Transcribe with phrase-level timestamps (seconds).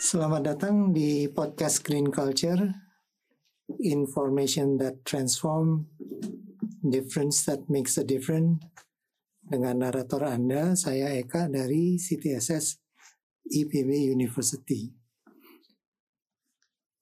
[0.00, 2.64] Selamat datang di podcast Green Culture,
[3.84, 5.92] information that transform,
[6.80, 8.64] difference that makes a difference.
[9.44, 12.80] Dengan narator Anda, saya Eka dari CTSS
[13.44, 14.88] IPB University.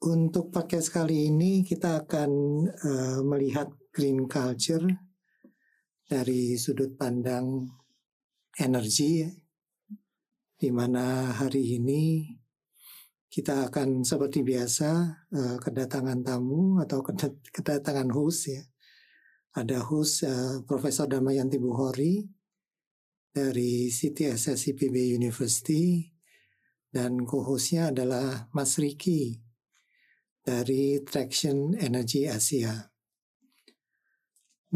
[0.02, 2.30] Untuk podcast kali ini kita akan
[2.66, 4.82] uh, melihat green culture
[6.10, 7.70] dari sudut pandang
[8.60, 9.24] energi,
[10.52, 12.28] di mana hari ini
[13.32, 14.90] kita akan seperti biasa
[15.32, 17.00] uh, kedatangan tamu atau
[17.48, 18.62] kedatangan host ya.
[19.56, 22.20] Ada host uh, Profesor Damayanti Buhori
[23.32, 26.12] dari CTSS IPB University
[26.92, 29.40] dan co-hostnya adalah Mas Riki
[30.44, 32.92] dari Traction Energy Asia.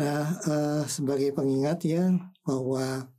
[0.01, 2.09] Nah, uh, sebagai pengingat ya
[2.41, 3.16] bahwa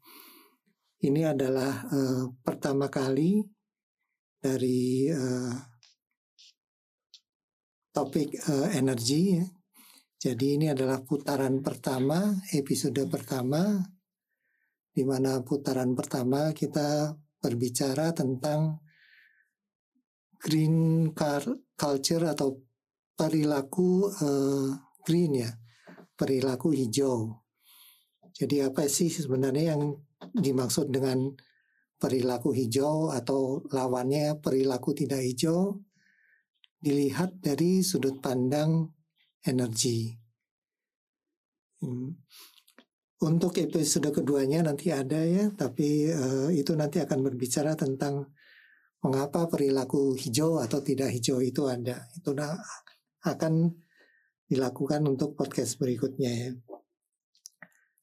[1.06, 3.46] ini adalah uh, pertama kali
[4.42, 5.54] dari uh,
[7.94, 9.45] topik uh, energi ya.
[10.17, 13.78] Jadi ini adalah putaran pertama, episode pertama,
[14.89, 18.82] di mana putaran pertama kita berbicara tentang
[20.42, 21.14] green
[21.78, 22.58] culture atau
[23.14, 24.73] perilaku uh,
[25.06, 25.54] green ya,
[26.17, 27.45] perilaku hijau.
[28.34, 30.02] Jadi apa sih sebenarnya yang
[30.34, 31.34] dimaksud dengan
[31.98, 35.82] perilaku hijau atau lawannya perilaku tidak hijau
[36.78, 38.94] dilihat dari sudut pandang
[39.42, 40.14] energi.
[41.82, 42.14] Hmm.
[43.18, 48.30] Untuk episode keduanya nanti ada ya, tapi uh, itu nanti akan berbicara tentang
[49.02, 52.06] mengapa perilaku hijau atau tidak hijau itu ada.
[52.14, 52.38] Itu
[53.26, 53.73] akan
[54.45, 56.52] dilakukan untuk podcast berikutnya ya.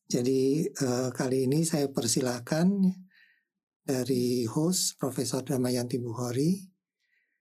[0.05, 2.69] Jadi uh, kali ini saya persilahkan
[3.85, 6.61] dari host Profesor Damayanti Buhori,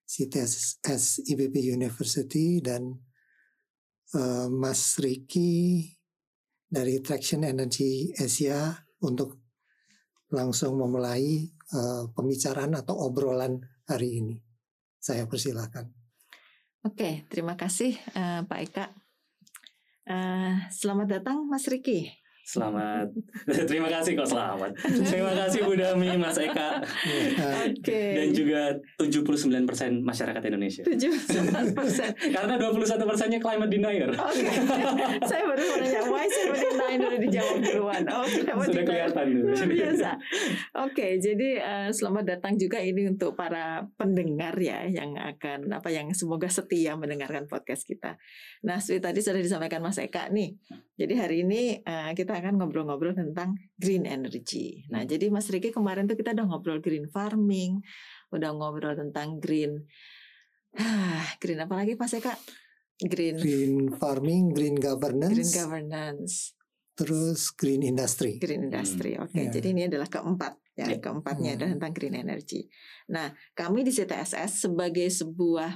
[0.07, 2.87] CTS IBB University dan
[4.15, 5.87] uh, Mas Riki
[6.67, 8.71] dari Traction Energy Asia
[9.03, 9.43] untuk
[10.31, 11.45] langsung memulai
[11.75, 14.35] uh, pembicaraan atau obrolan hari ini.
[15.03, 15.91] Saya persilahkan.
[16.83, 18.85] Oke, terima kasih uh, Pak Eka.
[20.03, 22.22] Uh, selamat datang Mas Riki.
[22.43, 23.07] Selamat.
[23.71, 24.75] Terima kasih kok selamat.
[25.07, 26.83] Terima kasih Bu Dami, Mas Eka.
[26.83, 27.79] Oke.
[27.79, 28.11] Okay.
[28.19, 28.61] Dan juga
[28.99, 30.83] 79% masyarakat Indonesia.
[30.83, 31.71] 79%.
[32.35, 34.11] Karena 21 persennya climate denier.
[34.11, 34.43] Oke.
[34.43, 35.23] Okay.
[35.23, 38.03] saya baru mau nanya, why saya denier udah dijawab duluan.
[38.11, 39.47] Oh, Sudah kelihatan dulu.
[39.55, 40.09] Luar biasa.
[40.11, 45.87] Oke, okay, jadi uh, selamat datang juga ini untuk para pendengar ya yang akan apa
[45.95, 48.19] yang semoga setia mendengarkan podcast kita.
[48.67, 50.59] Nah, seperti tadi sudah disampaikan Mas Eka nih.
[50.99, 54.89] Jadi hari ini uh, kita kita akan ngobrol-ngobrol tentang green energy.
[54.89, 55.09] Nah, hmm.
[55.13, 57.77] jadi Mas Riki kemarin tuh kita udah ngobrol green farming,
[58.33, 59.85] udah ngobrol tentang green
[61.37, 62.33] green apa lagi Pak Eka?
[63.05, 65.37] Green green farming, green governance.
[65.37, 66.57] Green governance.
[66.97, 68.41] Terus green industry.
[68.41, 69.13] Green industry.
[69.13, 69.29] Hmm.
[69.29, 69.43] Oke, okay.
[69.45, 69.53] yeah.
[69.53, 70.89] jadi ini adalah keempat ya.
[70.89, 71.05] Yeah.
[71.05, 71.57] Keempatnya hmm.
[71.61, 72.65] adalah tentang green energy.
[73.13, 75.69] Nah, kami di CTSS sebagai sebuah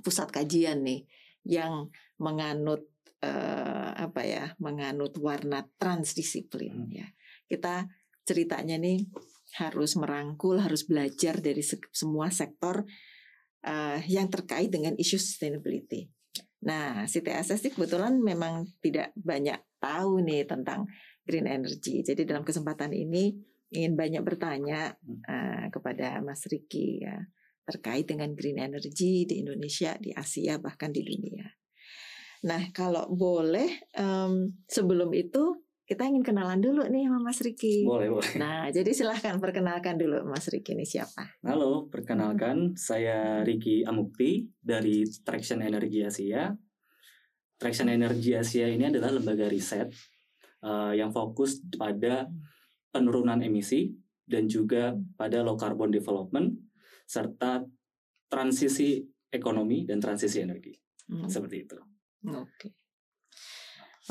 [0.00, 1.04] pusat kajian nih
[1.44, 2.88] yang menganut
[3.20, 6.92] uh, apa ya menganut warna transdisiplin hmm.
[6.92, 7.06] ya
[7.50, 7.90] kita
[8.24, 9.10] ceritanya nih
[9.58, 12.86] harus merangkul harus belajar dari se semua sektor
[13.66, 16.06] uh, yang terkait dengan isu sustainability.
[16.60, 20.84] Nah, CTSS ini kebetulan memang tidak banyak tahu nih tentang
[21.24, 22.04] green energy.
[22.04, 23.32] Jadi dalam kesempatan ini
[23.72, 24.92] ingin banyak bertanya
[25.24, 27.16] uh, kepada Mas Riki ya
[27.64, 31.46] terkait dengan green energy di Indonesia, di Asia bahkan di dunia.
[32.40, 37.82] Nah, kalau boleh um, sebelum itu kita ingin kenalan dulu nih sama Mas Riki.
[37.82, 38.32] Boleh, boleh.
[38.38, 41.26] Nah, jadi silahkan perkenalkan dulu Mas Riki ini siapa.
[41.42, 42.78] Halo, perkenalkan hmm.
[42.78, 46.54] saya Riki Amukti dari Traction Energy Asia.
[47.58, 49.90] Traction Energy Asia ini adalah lembaga riset
[50.64, 52.30] uh, yang fokus pada
[52.88, 53.92] penurunan emisi
[54.24, 56.54] dan juga pada low carbon development
[57.04, 57.66] serta
[58.30, 60.72] transisi ekonomi dan transisi energi.
[61.10, 61.26] Hmm.
[61.26, 61.76] Seperti itu.
[62.26, 62.68] Oke.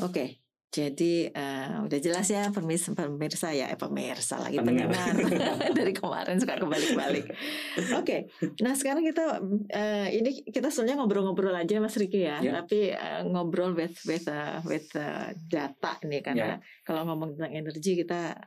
[0.00, 0.40] Oke.
[0.70, 5.18] Jadi uh, udah jelas ya pemirsa pemirsa ya eh, pemirsa lagi pendengar
[5.78, 7.26] dari kemarin suka kebalik-balik.
[7.26, 8.20] Oke, okay.
[8.62, 12.62] nah sekarang kita uh, ini kita sebenarnya ngobrol-ngobrol aja Mas Riki ya, yeah.
[12.62, 16.58] tapi uh, ngobrol with with uh, with uh, data nih karena yeah.
[16.86, 18.38] kalau ngomong tentang energi kita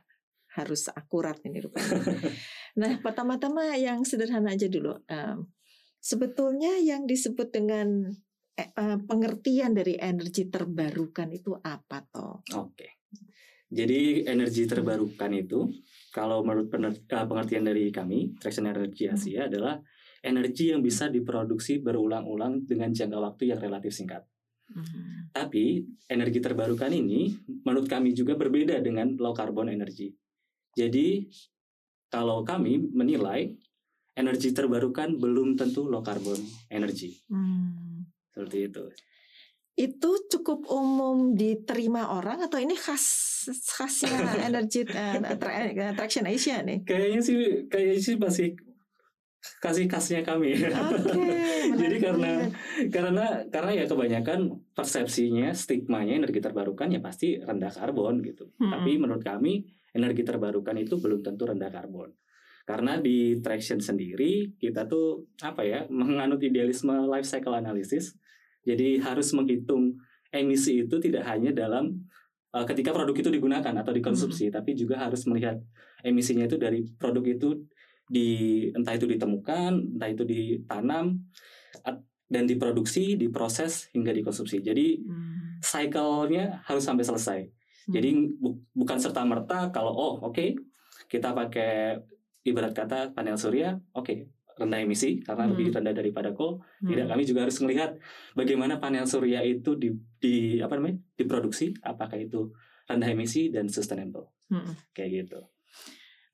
[0.56, 2.08] harus akurat ini rupanya.
[2.80, 5.52] nah pertama-tama yang sederhana aja dulu, um,
[6.00, 8.16] sebetulnya yang disebut dengan
[8.54, 12.46] Eh, eh, pengertian dari energi terbarukan itu apa toh?
[12.54, 13.02] Oke.
[13.66, 15.66] Jadi energi terbarukan itu
[16.14, 19.18] kalau menurut eh, pengertian dari kami, Traction Energy Hmm.
[19.18, 19.82] Asia adalah
[20.22, 24.22] energi yang bisa diproduksi berulang-ulang dengan jangka waktu yang relatif singkat.
[24.70, 25.34] Hmm.
[25.34, 27.34] Tapi energi terbarukan ini
[27.66, 30.14] menurut kami juga berbeda dengan low carbon energy.
[30.78, 31.26] Jadi
[32.06, 33.50] kalau kami menilai
[34.14, 36.38] energi terbarukan belum tentu low carbon
[36.70, 37.18] energy.
[37.26, 37.93] Hmm.
[38.34, 38.84] Seperti itu.
[39.74, 43.02] Itu cukup umum diterima orang atau ini khas
[43.78, 44.10] khasnya
[44.50, 46.82] energi eh, tra- traction Asia nih?
[46.82, 47.38] Kayaknya sih
[47.70, 48.48] kayaknya sih masih
[49.60, 50.56] kasih khasnya kami.
[50.56, 51.36] Oke.
[51.76, 52.32] Jadi karena
[52.88, 54.40] karena karena ya kebanyakan
[54.72, 58.50] persepsinya stigmanya energi terbarukan ya pasti rendah karbon gitu.
[58.56, 58.72] Hmm.
[58.72, 62.10] Tapi menurut kami energi terbarukan itu belum tentu rendah karbon.
[62.64, 68.16] Karena di traction sendiri kita tuh apa ya menganut idealisme life cycle analysis.
[68.64, 69.94] Jadi harus menghitung
[70.32, 71.94] emisi itu tidak hanya dalam
[72.56, 75.60] uh, ketika produk itu digunakan atau dikonsumsi, tapi juga harus melihat
[76.02, 77.62] emisinya itu dari produk itu
[78.04, 78.28] di
[78.76, 81.24] entah itu ditemukan, entah itu ditanam
[82.24, 84.60] dan diproduksi, diproses hingga dikonsumsi.
[84.64, 85.60] Jadi Hmm.
[85.60, 87.40] cycle-nya harus sampai selesai.
[87.84, 90.56] Jadi bu- bukan serta merta kalau oh oke
[91.08, 92.00] kita pakai
[92.48, 95.52] ibarat kata panel surya, oke rendah emisi karena Hmm.
[95.54, 96.62] lebih rendah daripada coal.
[96.80, 96.90] Hmm.
[96.90, 97.90] Tidak, kami juga harus melihat
[98.32, 102.54] bagaimana panel surya itu di, di apa namanya diproduksi, apakah itu
[102.86, 104.76] rendah emisi dan sustainable Hmm.
[104.92, 105.40] kayak gitu.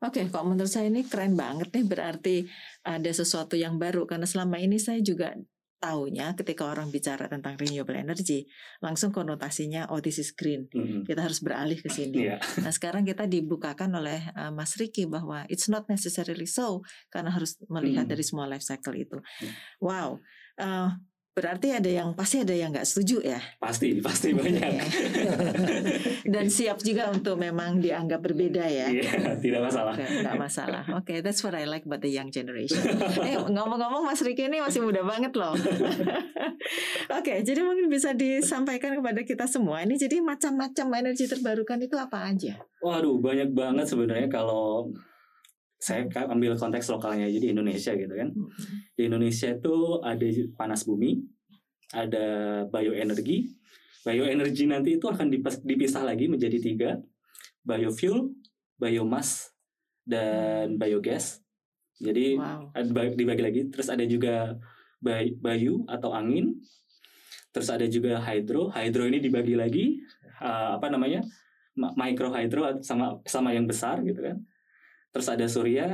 [0.01, 2.37] Oke, kok menurut saya ini keren banget nih berarti
[2.81, 5.37] ada sesuatu yang baru karena selama ini saya juga
[5.81, 8.45] taunya ketika orang bicara tentang renewable energy
[8.79, 11.09] langsung konotasinya oh this is green Mm-mm.
[11.09, 12.29] kita harus beralih ke sini.
[12.29, 17.33] Iya, Nah sekarang kita dibukakan oleh uh, Mas Riki bahwa it's not necessarily so karena
[17.33, 18.13] harus melihat Hmm.
[18.13, 19.17] dari semua life cycle itu.
[19.19, 19.53] Hmm.
[19.81, 20.09] Wow,
[20.61, 20.93] Uh,
[21.31, 23.41] berarti ada yang pasti ada yang nggak setuju ya.
[23.63, 24.83] pasti pasti banyak.
[26.35, 28.91] Dan siap juga untuk memang dianggap berbeda ya.
[28.91, 29.95] Iya, tidak masalah.
[29.95, 30.83] Nggak masalah.
[30.99, 32.83] Oke, that's what I like about the young generation.
[33.27, 35.55] eh, ngomong-ngomong Mas Riki ini masih muda banget loh.
[37.19, 39.87] Oke, jadi mungkin bisa disampaikan kepada kita semua.
[39.87, 42.59] Ini jadi macam-macam energi terbarukan itu apa aja?
[42.83, 44.91] Waduh, banyak banget sebenarnya kalau
[45.81, 48.29] saya ka- ambil konteks lokalnya aja di Indonesia gitu kan.
[48.93, 51.17] Di Indonesia itu ada panas bumi,
[51.97, 52.27] ada
[52.69, 53.49] bioenergi.
[54.05, 55.33] Bioenergi nanti itu akan
[55.65, 57.01] dipisah lagi menjadi tiga,
[57.65, 58.29] biofuel,
[58.77, 59.49] biomass,
[60.05, 61.41] dan biogas.
[61.97, 62.73] Jadi Wow.
[63.17, 63.61] dibagi lagi.
[63.73, 64.57] Terus ada juga
[65.01, 66.61] bay- bayu atau angin.
[67.53, 68.69] Terus ada juga hydro.
[68.69, 69.97] Hydro ini dibagi lagi
[70.41, 71.21] uh, apa namanya
[71.77, 74.41] ma- micro hydro sama sama yang besar gitu kan.
[75.11, 75.87] Terus ada surya.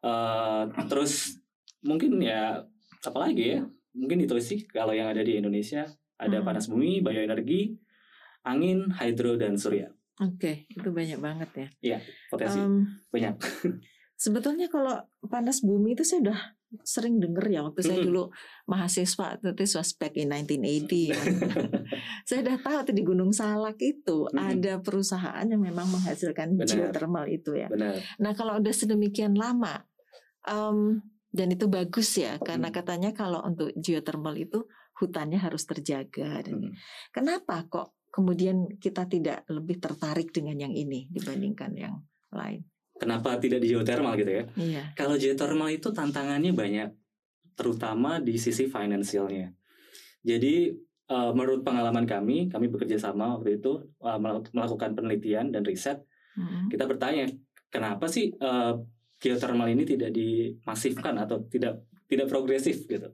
[0.00, 1.40] Uh, terus
[1.80, 2.60] mungkin ya
[3.00, 3.60] apa lagi ya?
[3.94, 6.46] Mungkin itu sih kalau yang ada di Indonesia ada Hmm.
[6.46, 7.74] panas bumi, bioenergi,
[8.42, 9.90] angin, hydro dan surya.
[10.20, 11.50] Oke, itu banyak banget
[11.82, 11.98] ya.
[12.30, 13.34] Potensi Em, banyak.
[14.14, 14.94] sebetulnya kalau
[15.26, 16.38] panas bumi itu saya udah
[16.82, 18.32] sering denger ya waktu saya dulu
[18.66, 21.20] mahasiswa this was back in 1980 ya.
[22.28, 24.40] saya udah tahu tuh di Gunung Salak itu Mm-mm.
[24.40, 26.90] ada perusahaan yang memang menghasilkan Benar.
[26.90, 27.68] geothermal itu ya.
[27.70, 28.00] Benar.
[28.18, 29.84] Nah kalau udah sedemikian lama
[30.44, 31.04] em,
[31.34, 32.74] dan itu bagus ya karena Mm.
[32.74, 34.64] katanya kalau untuk geothermal itu
[34.98, 36.42] hutannya harus terjaga.
[36.46, 36.72] Dan Mm.
[37.10, 41.94] kenapa kok kemudian kita tidak lebih tertarik dengan yang ini dibandingkan yang
[42.30, 42.62] lain?
[42.94, 44.44] Kenapa tidak di geothermal gitu ya?
[44.54, 44.82] Iya.
[44.94, 46.90] Kalau geothermal itu tantangannya banyak,
[47.58, 49.50] terutama di sisi finansialnya.
[50.22, 50.70] Jadi
[51.10, 56.00] eh, menurut pengalaman kami, kami bekerja sama waktu itu melak- melakukan penelitian dan riset.
[56.38, 56.70] Mm-mm.
[56.70, 57.26] Kita bertanya,
[57.70, 58.72] kenapa sih eh,
[59.18, 63.10] geothermal ini tidak dimasifkan atau tidak tidak progresif gitu?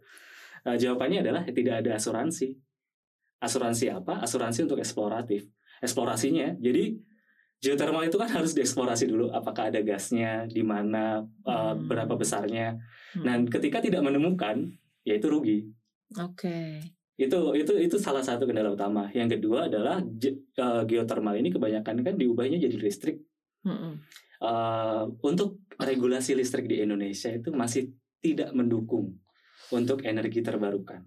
[0.68, 2.52] Eh, jawabannya adalah tidak ada asuransi.
[3.40, 4.20] Asuransi apa?
[4.20, 5.49] Asuransi untuk eksploratif.
[5.80, 6.92] Eksplorasinya, jadi
[7.60, 9.28] geothermal itu kan harus dieksplorasi dulu.
[9.30, 11.86] Apakah ada gasnya, di mana, Hmm.
[11.86, 12.80] berapa besarnya.
[13.12, 13.22] Hmm.
[13.22, 14.64] Nah, ketika tidak menemukan,
[15.04, 15.58] ya itu rugi.
[16.16, 16.80] Oke.
[17.20, 19.12] Itu itu itu salah satu kendala utama.
[19.12, 23.20] Yang kedua adalah ge- eh, geothermal ini kebanyakan kan diubahnya jadi listrik.
[23.68, 24.00] Mm-mm.
[24.40, 27.92] Eh, untuk regulasi listrik di Indonesia itu masih
[28.24, 29.20] tidak mendukung
[29.68, 31.04] untuk energi terbarukan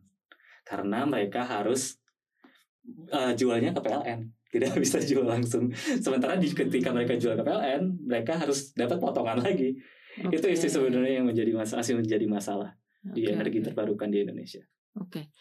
[0.61, 1.97] karena mereka harus
[3.09, 4.21] eh, jualnya ke PLN
[4.53, 9.41] tidak bisa jual langsung sementara di ketika mereka jual ke PLN mereka harus dapat potongan
[9.41, 9.73] lagi
[10.23, 10.53] itu Oke.
[10.53, 12.69] sih sebenarnya yang menjadi masalah masih menjadi masalah
[13.03, 14.61] di Oke, energi terbarukan di Indonesia
[14.93, 15.33] Oke.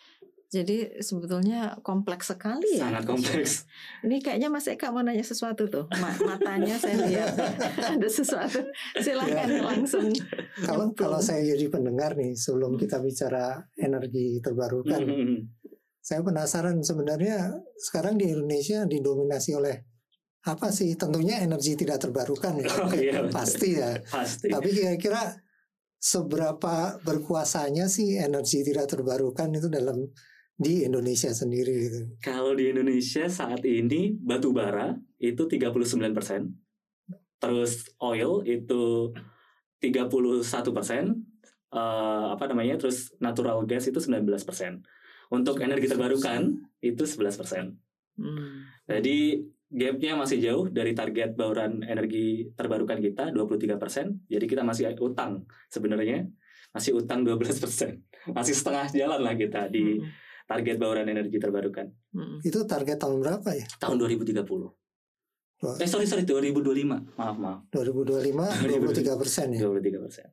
[0.49, 2.85] Jadi sebetulnya kompleks sekali ya.
[2.85, 3.65] sangat kompleks
[4.05, 5.89] Ini kayaknya Mas Eka mau nanya sesuatu tuh.
[5.95, 7.33] Ma- matanya saya lihat
[7.97, 8.61] ada sesuatu.
[8.97, 9.65] Silakan Ya.
[9.65, 10.13] langsung.
[10.61, 15.37] Kalau kalau saya jadi pendengar nih sebelum kita bicara energi terbarukan, Hmm,
[16.03, 19.79] saya penasaran sebenarnya sekarang di Indonesia didominasi oleh
[20.43, 24.51] apa sih tentunya energi tidak terbarukan ya Oh, iya, pasti ya Pasti.
[24.51, 25.39] tapi kira-kira
[26.03, 30.03] seberapa berkuasanya sih energi tidak terbarukan itu dalam
[30.59, 32.01] di Indonesia sendiri gitu.
[32.19, 35.87] Kalau di Indonesia saat ini batu bara itu 39%.
[37.39, 39.11] Terus oil itu
[39.79, 40.11] 31%.
[41.73, 42.77] eh apa namanya?
[42.79, 44.27] Terus natural gas itu 19%.
[45.33, 47.73] Untuk energi terbarukan itu 11%.
[48.21, 48.69] Hmm.
[48.85, 54.29] Jadi gapnya masih jauh dari target bauran energi terbarukan kita 23%.
[54.29, 56.29] Jadi kita masih utang sebenarnya
[56.71, 57.49] masih utang 12%.
[58.39, 60.07] Masih setengah jalan lah kita di Hmm.
[60.47, 62.39] target bauran energi terbarukan Hmm.
[62.41, 63.65] Itu target tahun berapa ya?
[63.81, 64.69] tahun 2030.
[65.63, 65.77] Wah.
[65.81, 67.17] Eh sorry sorry 2025.
[67.17, 67.59] Maaf maaf.
[67.73, 69.65] 2025 23 persen ya.
[69.65, 70.29] 23%.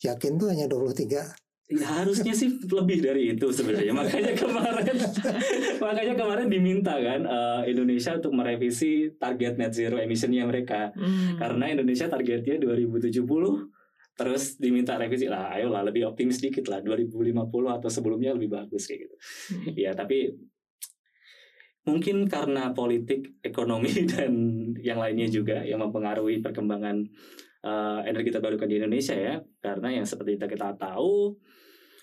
[0.00, 1.47] Yakin tuh hanya 23.
[1.68, 3.92] Ya, harusnya sih lebih dari itu sebenarnya.
[3.92, 4.96] Makanya kemarin
[5.84, 10.96] makanya kemarin diminta kan eh, Indonesia untuk merevisi target net zero emissionnya mereka.
[10.96, 11.36] Hmm.
[11.36, 13.12] Karena Indonesia targetnya 2070
[14.18, 17.38] terus diminta revisi lah ayolah lebih optimis dikit lah 2050
[17.78, 19.16] atau sebelumnya lebih bagus kayak gitu
[19.48, 19.72] Hmm.
[19.78, 20.34] ya tapi
[21.86, 24.34] mungkin karena politik ekonomi dan
[24.82, 27.06] yang lainnya juga yang mempengaruhi perkembangan
[27.60, 31.34] eh, energi terbarukan di Indonesia ya karena yang seperti kita, kita tahu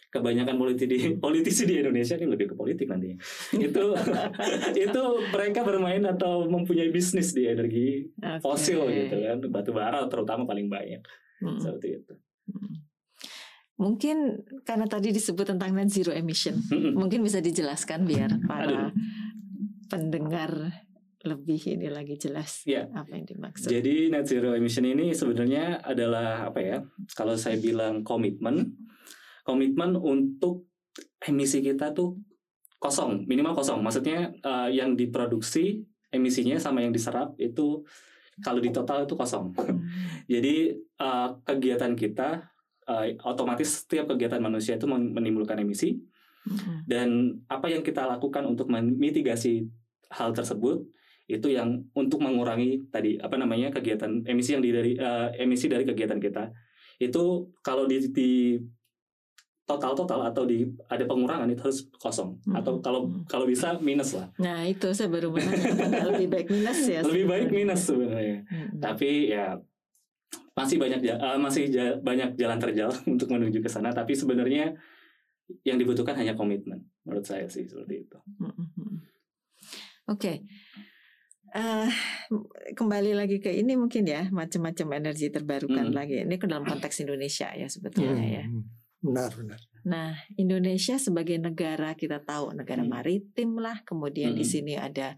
[0.07, 3.11] kebanyakan politisi di politisi di Indonesia ini lebih ke politik nanti
[3.67, 3.83] itu
[4.73, 8.39] itu mereka bermain atau mempunyai bisnis di energi Oke.
[8.39, 11.03] fosil gitu kan batu bara terutama paling banyak
[11.35, 11.59] Hmm.
[11.59, 12.13] seperti itu
[12.47, 12.87] Hmm.
[13.75, 14.17] Mungkin
[14.63, 16.95] karena tadi disebut tentang net zero emission, Mm-mm.
[16.95, 18.47] mungkin bisa dijelaskan biar Aduh.
[18.47, 18.95] para
[19.91, 20.84] pendengar
[21.25, 22.85] lebih ini lagi jelas Iya.
[22.91, 23.65] apa yang dimaksud.
[23.67, 26.77] jadi net zero emission ini sebenarnya adalah apa ya
[27.11, 28.77] kalau saya bilang komitmen
[29.41, 30.69] komitmen untuk
[31.19, 32.15] emisi kita tuh
[32.77, 37.81] kosong minimal kosong maksudnya eh, yang diproduksi emisinya sama yang diserap itu
[38.37, 39.81] kalau di total itu kosong Hmm.
[40.33, 42.45] Jadi eh, kegiatan kita
[42.85, 45.97] eh, otomatis setiap kegiatan manusia itu men- menimbulkan emisi
[46.45, 46.85] Hmm.
[46.85, 47.09] dan
[47.49, 49.65] apa yang kita lakukan untuk memitigasi
[50.13, 50.85] hal tersebut
[51.27, 55.81] itu yang untuk mengurangi tadi apa namanya kegiatan emisi yang di dari eh, emisi dari
[55.81, 56.53] kegiatan kita
[56.97, 57.23] itu
[57.59, 58.29] kalau di, di
[59.63, 62.55] total total atau di ada pengurangan itu harus kosong Hmm.
[62.55, 63.25] atau kalau Hmm.
[63.25, 67.01] kalau bisa minus lah Nah itu saya baru menanyakan lebih baik minus ya.
[67.01, 67.57] lebih baik sebenarnya.
[67.65, 68.77] minus sebenarnya Hmm.
[68.77, 69.57] tapi ya
[70.53, 74.77] masih banyak eh, masih ja- banyak jalan terjal untuk menuju ke sana tapi sebenarnya
[75.61, 79.01] yang dibutuhkan hanya komitmen menurut saya sih seperti itu Mm-mm.
[80.05, 80.45] Oke,
[81.55, 81.87] Eh,
[82.75, 85.95] kembali lagi ke ini mungkin ya macam-macam energi terbarukan Mm.
[85.95, 86.15] lagi.
[86.27, 88.43] Ini ke dalam konteks Indonesia ya sebetulnya ya.
[88.43, 88.67] Hmm,
[88.99, 89.59] Benar, benar.
[89.85, 92.91] Nah, Indonesia sebagai negara kita tahu negara Hmm.
[92.91, 94.51] maritim lah, kemudian di Hmm.
[94.51, 95.13] sini ada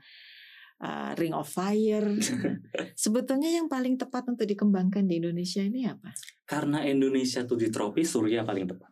[0.78, 2.06] uh, Ring of Fire.
[2.94, 6.14] Sebetulnya yang paling tepat untuk dikembangkan di Indonesia ini apa?
[6.46, 8.88] karena Indonesia tuh di tropis surya paling tepat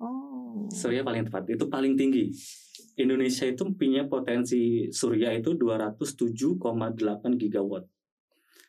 [0.00, 2.32] Oh, surya paling tepat itu paling tinggi
[2.94, 6.60] Indonesia itu punya potensi surya itu 207,8
[7.40, 7.84] gigawatt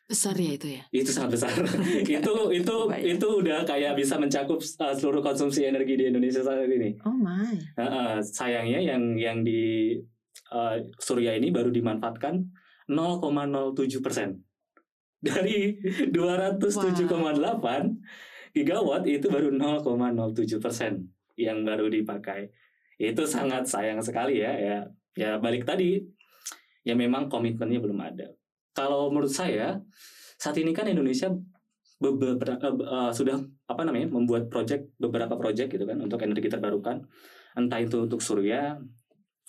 [0.06, 0.86] besar ya itu ya.
[0.94, 1.50] itu sangat besar
[2.06, 3.18] itu itu Bayang.
[3.18, 7.58] itu udah kayak bisa mencakup uh, seluruh konsumsi energi di Indonesia saat ini Oh my.
[7.74, 9.98] Heeh, sayangnya yang yang di
[10.54, 12.38] uh, Surya ini baru dimanfaatkan
[12.86, 14.46] 0,07 persen
[15.26, 15.74] dari
[16.14, 17.10] 207,8
[18.54, 22.54] gigawatt itu baru 0,07 persen yang baru dipakai
[22.96, 24.78] itu sangat sayang sekali ya ya
[25.16, 26.00] ya balik tadi
[26.86, 28.28] ya memang komitmennya belum ada.
[28.76, 29.80] Kalau menurut saya
[30.38, 31.32] saat ini kan Indonesia
[31.98, 37.02] beberapa eh, eh, sudah apa namanya membuat project beberapa project gitu kan untuk energi terbarukan.
[37.56, 38.76] Entah itu untuk surya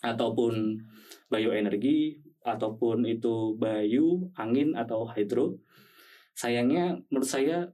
[0.00, 0.78] ataupun
[1.26, 5.58] bioenergi ataupun itu bayu angin atau hidro.
[6.38, 7.66] Sayangnya menurut saya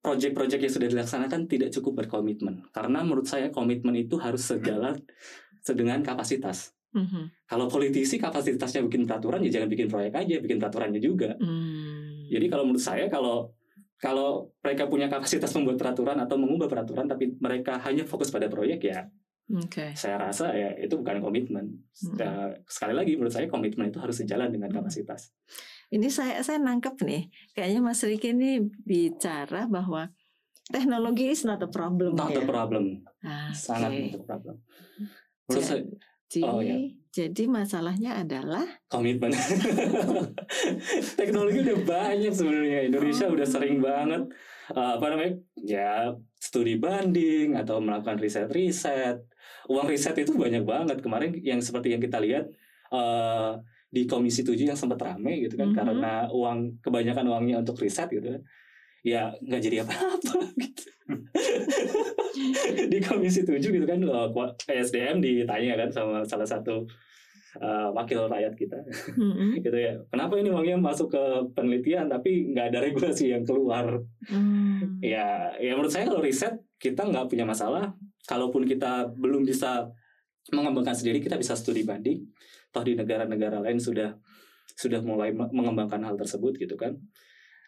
[0.00, 4.96] project-project yang sudah dilaksanakan tidak cukup berkomitmen karena menurut saya komitmen itu harus sejalan
[5.76, 7.46] dengan kapasitas Mhm.
[7.46, 12.26] kalau politisi kapasitasnya bikin peraturan ya jangan bikin proyek aja bikin peraturannya juga Hmm.
[12.26, 13.54] jadi kalau menurut saya kalau
[14.00, 18.80] kalau mereka punya kapasitas membuat peraturan atau mengubah peraturan tapi mereka hanya fokus pada proyek
[18.82, 19.06] ya
[19.54, 19.92] Oke.
[19.94, 21.78] saya rasa ya itu bukan komitmen.
[22.06, 22.14] Hmm.
[22.16, 22.30] Ya,
[22.70, 24.78] sekali lagi menurut saya komitmen itu harus sejalan dengan Hmm.
[24.78, 25.34] kapasitas.
[25.90, 30.06] Ini saya saya nangkep nih, kayaknya Mas Riki ini bicara bahwa
[30.70, 32.40] teknologi is not a problem Not ya.
[32.40, 33.98] a problem, Ah, sangat oke.
[33.98, 34.54] not a problem.
[35.50, 35.82] Menurut saya
[36.30, 36.78] Jadi, Oh, ya.
[37.10, 39.34] jadi masalahnya adalah komitmen.
[41.18, 42.86] Teknologi udah banyak sebenarnya.
[42.86, 43.34] Indonesia Oh.
[43.34, 44.30] udah sering banget
[44.70, 49.26] uh, apa namanya ya studi banding atau melakukan riset-riset.
[49.66, 51.02] Uang riset itu banyak banget.
[51.02, 52.46] Kemarin yang seperti yang kita lihat
[52.94, 53.58] uh,
[53.90, 55.76] di Komisi 7 yang sempat rame gitu kan Mhm.
[55.76, 58.42] karena uang kebanyakan uangnya untuk riset gitu kan.
[59.02, 60.86] Ya nggak jadi apa-apa gitu.
[62.86, 66.86] di Komisi 7 gitu kan eh, SDM ditanya kan sama salah satu
[67.58, 68.78] eh, wakil rakyat kita
[69.18, 69.58] Mm-mm.
[69.58, 69.98] gitu ya.
[70.06, 73.98] Kenapa ini uangnya masuk ke penelitian tapi nggak ada regulasi yang keluar?
[74.30, 75.02] Hmm.
[75.02, 77.90] Ya, ya menurut saya kalau riset kita nggak punya masalah.
[78.20, 79.88] Kalaupun kita belum bisa
[80.52, 82.22] mengembangkan sendiri, kita bisa studi banding.
[82.70, 84.14] Toh di negara-negara lain sudah
[84.70, 86.94] sudah mulai me- mengembangkan hal tersebut gitu kan.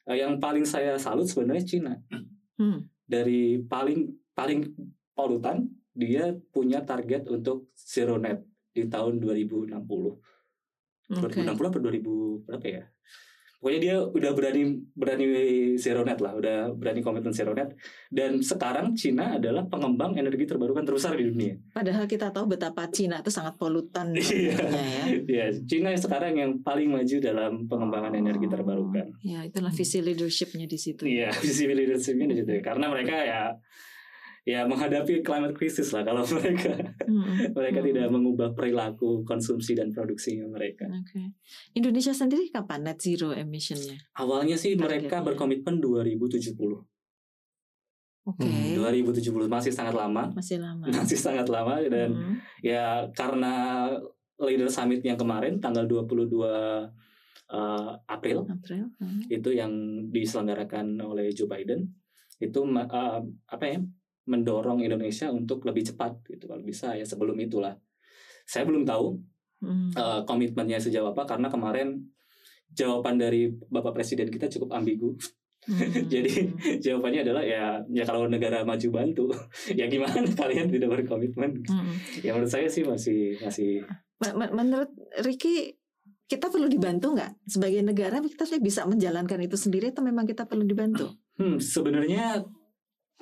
[0.06, 1.94] Eh, Yang paling saya salut sebenarnya Cina.
[2.58, 2.86] Hmm.
[3.02, 4.64] Dari paling paling
[5.12, 8.40] polutan dia punya target untuk zero net
[8.72, 9.76] di tahun 2060.
[11.12, 11.42] Oke.
[11.44, 12.84] 2060 apa 2000 berapa ya?
[13.62, 15.26] Pokoknya dia udah berani berani
[15.78, 17.78] zero net lah, udah berani komitmen zero net.
[18.10, 21.54] Dan sekarang Cina adalah pengembang energi terbarukan terbesar di dunia.
[21.70, 24.58] Padahal kita tahu betapa Cina itu sangat polutan Iya.
[24.58, 25.14] ya.
[25.22, 29.14] Ya, Cina sekarang yang paling maju dalam pengembangan energi terbarukan.
[29.22, 31.06] Ya, itulah visi leadershipnya di situ.
[31.06, 32.50] Iya, visi leadershipnya di situ.
[32.58, 32.62] ya.
[32.66, 33.54] Karena mereka ya
[34.42, 36.74] ya menghadapi climate crisis lah kalau mereka
[37.06, 37.54] Mm-mm.
[37.54, 37.86] mereka Hmm.
[37.86, 40.90] tidak mengubah perilaku konsumsi dan produksinya mereka.
[40.90, 41.30] Oke.
[41.72, 43.94] Indonesia sendiri kapan net zero emissionnya?
[44.18, 45.26] Awalnya sih mereka Targetnya.
[45.30, 46.82] berkomitmen 2070.
[48.22, 48.46] Oke.
[48.46, 50.30] Hmm, 2070 masih sangat lama.
[50.30, 50.86] Masih lama.
[50.98, 52.34] Masih sangat lama dan Mm.
[52.62, 53.86] ya karena
[54.38, 56.90] leader summit yang kemarin tanggal 22
[57.46, 58.90] eh, April April.
[58.98, 59.22] Mm.
[59.28, 59.72] itu yang
[60.10, 61.94] diselenggarakan oleh Joe Biden
[62.38, 63.78] itu eh, apa ya
[64.22, 67.74] mendorong Indonesia untuk lebih cepat gitu kalau bisa ya sebelum itulah.
[68.44, 69.18] Saya belum tahu
[69.62, 69.94] Mm.
[69.94, 71.94] eh, komitmennya sejauh apa karena kemarin
[72.74, 75.14] jawaban dari Bapak Presiden kita cukup ambigu.
[75.70, 75.78] Mm.
[76.12, 76.32] Jadi
[76.82, 79.30] jawabannya adalah ya ya kalau negara maju bantu
[79.78, 81.62] ya gimana kalian tidak berkomitmen?
[81.62, 81.94] Mm.
[82.26, 83.86] Ya menurut saya sih masih masih
[84.18, 84.90] Men- men- menurut
[85.22, 85.78] Ricky
[86.26, 90.66] kita perlu dibantu nggak sebagai negara kita bisa menjalankan itu sendiri atau memang kita perlu
[90.66, 91.06] dibantu?
[91.38, 92.42] hmm, sebenarnya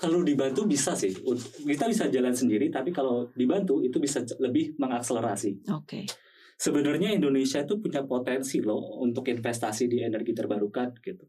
[0.01, 1.13] kalau dibantu bisa sih
[1.61, 5.69] kita bisa jalan sendiri tapi kalau dibantu itu bisa lebih mengakselerasi.
[5.77, 6.09] Oke.
[6.57, 11.29] Sebenarnya Indonesia itu punya potensi loh untuk investasi di energi terbarukan gitu.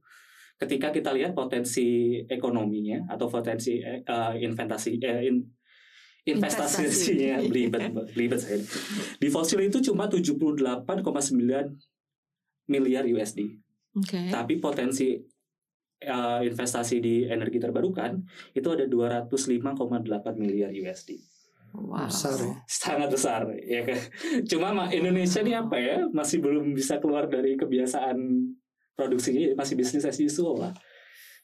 [0.60, 5.48] Ketika kita lihat potensi ekonominya atau potensi eh, eh, investasi eh, in-
[6.22, 7.50] investasinya Investasi.
[7.50, 7.82] belibet
[8.14, 8.62] belibet saya.
[9.18, 10.86] Di fosil itu cuma 78,9
[12.70, 13.40] miliar USD.
[13.98, 14.30] Oke.
[14.30, 15.18] Tapi potensi
[16.04, 18.22] uh, investasi di energi terbarukan
[18.54, 21.18] itu ada 205,8 miliar USD.
[21.72, 22.04] Wow.
[22.12, 22.52] besar ya.
[22.68, 24.00] Sangat besar ya kan.
[24.44, 28.20] Cuma ma- Indonesia ini apa ya masih belum bisa keluar dari kebiasaan
[28.92, 30.74] produksinya masih bisnis as usual lah.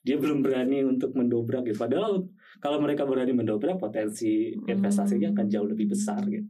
[0.04, 1.80] Dia belum berani untuk mendobrak gitu.
[1.80, 2.28] Padahal
[2.60, 6.48] kalau mereka berani mendobrak potensi investasinya akan jauh lebih besar gitu.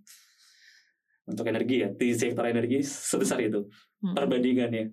[1.30, 4.14] Untuk energi ya di sektor energi sebesar itu Mm.
[4.14, 4.86] perbandingannya.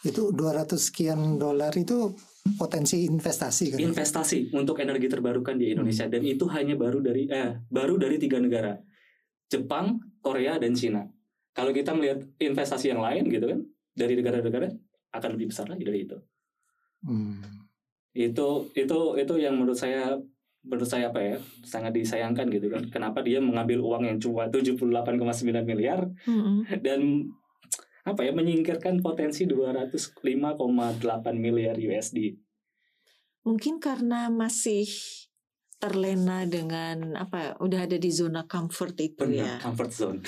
[0.00, 2.16] Itu 200 sekian dolar itu
[2.56, 3.78] potensi investasi kan.
[3.84, 8.40] investasi untuk energi terbarukan di Indonesia dan itu hanya baru dari eh baru dari tiga
[8.40, 8.80] negara
[9.50, 11.04] Jepang, Korea dan Cina.
[11.52, 13.60] Kalau kita melihat investasi yang lain gitu kan
[13.92, 14.72] dari negara-negara
[15.10, 16.16] akan lebih besar lagi dari itu.
[17.04, 17.66] Hmm.
[18.14, 20.16] Itu itu itu yang menurut saya
[20.60, 21.36] menurut saya apa ya
[21.66, 22.86] sangat disayangkan gitu kan.
[22.88, 26.68] Kenapa dia mengambil uang yang cuma 78,9 miliar Mm-mm.
[26.84, 27.26] dan
[28.10, 30.10] apa ya menyingkirkan potensi 205,8
[31.38, 32.34] miliar USD.
[33.46, 34.84] Mungkin karena masih
[35.80, 39.54] terlena dengan apa udah ada di zona comfort itu Benar, ya.
[39.64, 40.20] comfort zone.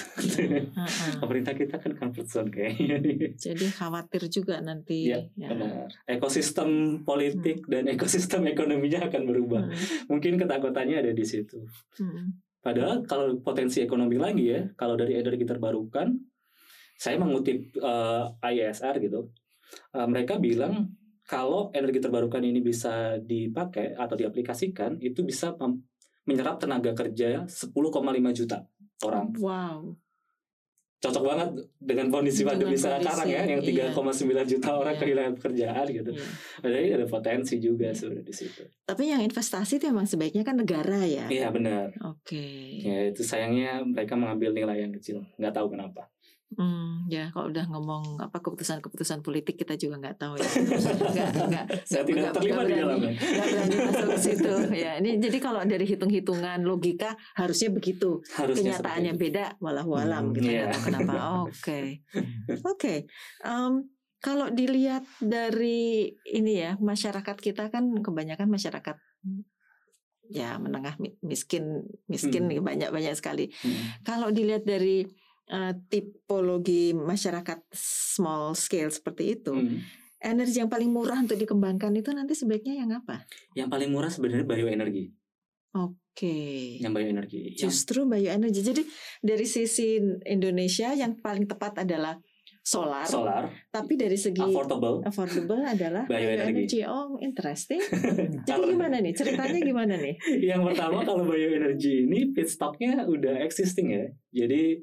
[1.21, 2.97] Pemerintah kita kan comfort zone kayaknya.
[3.37, 5.13] Jadi khawatir juga nanti.
[5.13, 5.53] Iya, ya.
[5.53, 5.93] Benar.
[6.09, 9.69] Ekosistem politik dan ekosistem ekonominya akan berubah.
[9.69, 9.77] Hmm.
[10.17, 11.69] Mungkin ketakutannya ada di situ.
[12.01, 12.41] Hmm.
[12.65, 16.17] Padahal kalau potensi ekonomi lagi ya, kalau dari energi terbarukan,
[17.03, 19.27] saya mengutip eh, IESR gitu,
[19.91, 20.95] eh, mereka bilang
[21.27, 25.59] kalau energi terbarukan ini bisa dipakai atau diaplikasikan, itu bisa
[26.29, 28.63] menyerap tenaga kerja 10,5 juta
[29.03, 29.35] orang.
[29.35, 29.99] Wow.
[31.03, 31.51] Cocok banget
[31.83, 33.91] dengan kondisi pandemi sekarang ya, yang iya.
[33.91, 35.01] 3,9 juta orang Iya.
[35.03, 36.11] kehilangan pekerjaan gitu.
[36.15, 36.27] Iya.
[36.63, 38.63] Jadi ada potensi juga sebenarnya di situ.
[38.87, 41.27] Tapi yang investasi itu memang sebaiknya kan negara ya.
[41.27, 41.91] Iya benar.
[42.07, 42.47] Oke.
[42.87, 45.27] Ya itu sayangnya mereka mengambil nilai yang kecil.
[45.43, 46.07] Nggak tahu kenapa.
[46.53, 50.45] Hmm, ya kalau udah ngomong apa keputusan-keputusan politik kita juga nggak tahu ya.
[51.13, 53.13] Nggak nggak Saya tidak nggak- terlibat di berani- dalamnya.
[53.13, 54.53] nggak berani masuk ke situ.
[54.75, 58.21] Ya, ini jadi kalau dari hitung-hitungan logika harusnya begitu.
[58.31, 60.71] Harusnya Kenyataannya beda, walau alam Hmm, kita nggak iya.
[60.71, 61.13] tahu kenapa.
[61.49, 61.81] Oke,
[62.63, 62.95] oke.
[63.43, 63.73] Em,
[64.19, 68.97] kalau dilihat dari ini ya masyarakat kita kan kebanyakan masyarakat
[70.29, 72.63] ya menengah mi- miskin miskin Hmm.
[72.63, 73.51] banyak banyak sekali.
[73.59, 74.01] Hmm.
[74.03, 75.05] Kalau dilihat dari
[75.49, 79.81] uh, tipologi masyarakat small scale seperti itu, Hmm.
[80.23, 83.27] energi yang paling murah untuk dikembangkan itu nanti sebaiknya yang apa?
[83.59, 85.05] Yang paling murah sebenarnya bioenergi.
[85.73, 86.79] Oke.
[86.79, 87.41] Yang bioenergi.
[87.57, 88.61] Yang, Justru bioenergi.
[88.61, 88.83] Jadi
[89.19, 89.97] dari sisi
[90.29, 92.15] Indonesia yang paling tepat adalah
[92.63, 95.03] solar, solar, tapi dari segi affordable.
[95.03, 96.87] affordable adalah Bioenergi.
[96.87, 97.83] Oh, interesting.
[98.49, 99.11] Jadi gimana nih?
[99.19, 100.15] Ceritanya gimana nih?
[100.55, 104.07] yang pertama kalau bioenergi ini feedstocknya udah existing ya.
[104.31, 104.79] Jadi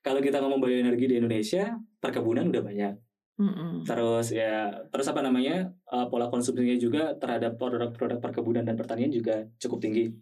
[0.00, 2.94] kalau kita ngomong bioenergi di Indonesia, perkebunan udah banyak.
[3.40, 3.88] Mm-mm.
[3.88, 9.48] Terus ya, terus apa namanya uh, pola konsumsinya juga terhadap produk-produk perkebunan dan pertanian juga
[9.56, 10.12] cukup tinggi.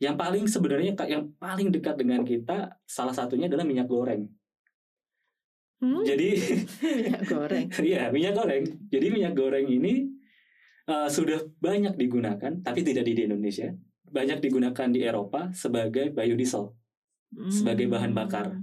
[0.00, 4.24] Yang paling sebenarnya yang paling dekat dengan kita salah satunya adalah minyak goreng.
[5.84, 6.00] Hmm?
[6.00, 6.28] Jadi
[7.04, 7.66] Minyak goreng.
[7.76, 8.64] Iya, minyak goreng.
[8.88, 10.08] Jadi minyak goreng ini
[10.88, 13.68] uh, sudah banyak digunakan, tapi tidak di di Indonesia.
[14.08, 16.72] Banyak digunakan di Eropa sebagai biodiesel,
[17.52, 18.58] sebagai bahan bakar.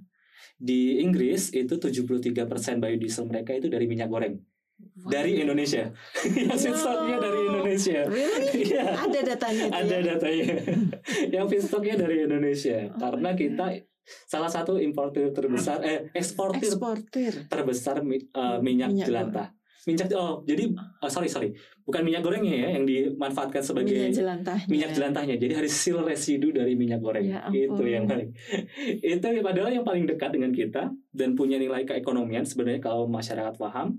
[0.55, 2.33] Di Inggris itu 73%
[2.77, 4.35] biodiesel mereka itu dari minyak goreng.
[4.77, 5.09] Wow.
[5.09, 5.89] Dari Indonesia.
[6.21, 7.99] Yang feedstocknya dari Indonesia.
[8.05, 8.45] Really?
[9.09, 10.05] Ada datanya ada ya?
[10.13, 10.47] datanya.
[11.33, 12.85] Yang feedstocknya dari Indonesia.
[12.85, 13.73] Oh Karena kita
[14.05, 17.33] salah satu importir terbesar, eh eksportir eksportir.
[17.49, 19.47] terbesar mi- uh, minyak, Minyak jelantah.
[19.87, 21.55] Minyak oh jadi oh, sorry sorry
[21.87, 24.91] bukan minyak gorengnya ya yang dimanfaatkan sebagai minyak minyak, jelantahnya.
[24.91, 25.35] jelantahnya.
[25.39, 28.35] Jadi hasil residu dari minyak goreng Ya itu yang paling
[29.15, 33.95] itu padahal yang paling dekat dengan kita dan punya nilai keekonomian sebenarnya kalau masyarakat paham.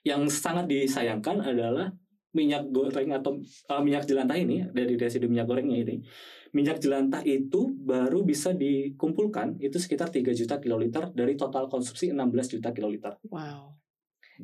[0.00, 1.92] Yang sangat disayangkan adalah
[2.32, 3.36] minyak goreng atau
[3.68, 6.00] uh, minyak jelantah ini dari residu minyak gorengnya ini
[6.50, 12.58] minyak jelantah itu baru bisa dikumpulkan itu sekitar 3 juta kiloliter dari total konsumsi 16
[12.58, 13.14] juta kiloliter.
[13.30, 13.79] Wow.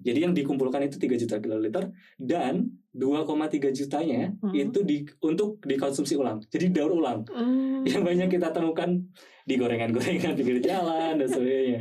[0.03, 4.53] Jadi yang dikumpulkan itu 3 juta kiloliter dan 2,3 jutanya Hmm.
[4.53, 6.41] itu di, untuk dikonsumsi ulang.
[6.49, 7.25] Jadi daur ulang.
[7.29, 7.85] Hmm.
[7.85, 9.01] Yang banyak kita temukan
[9.47, 11.81] di gorengan-gorengan pinggir jalan dan sebagainya.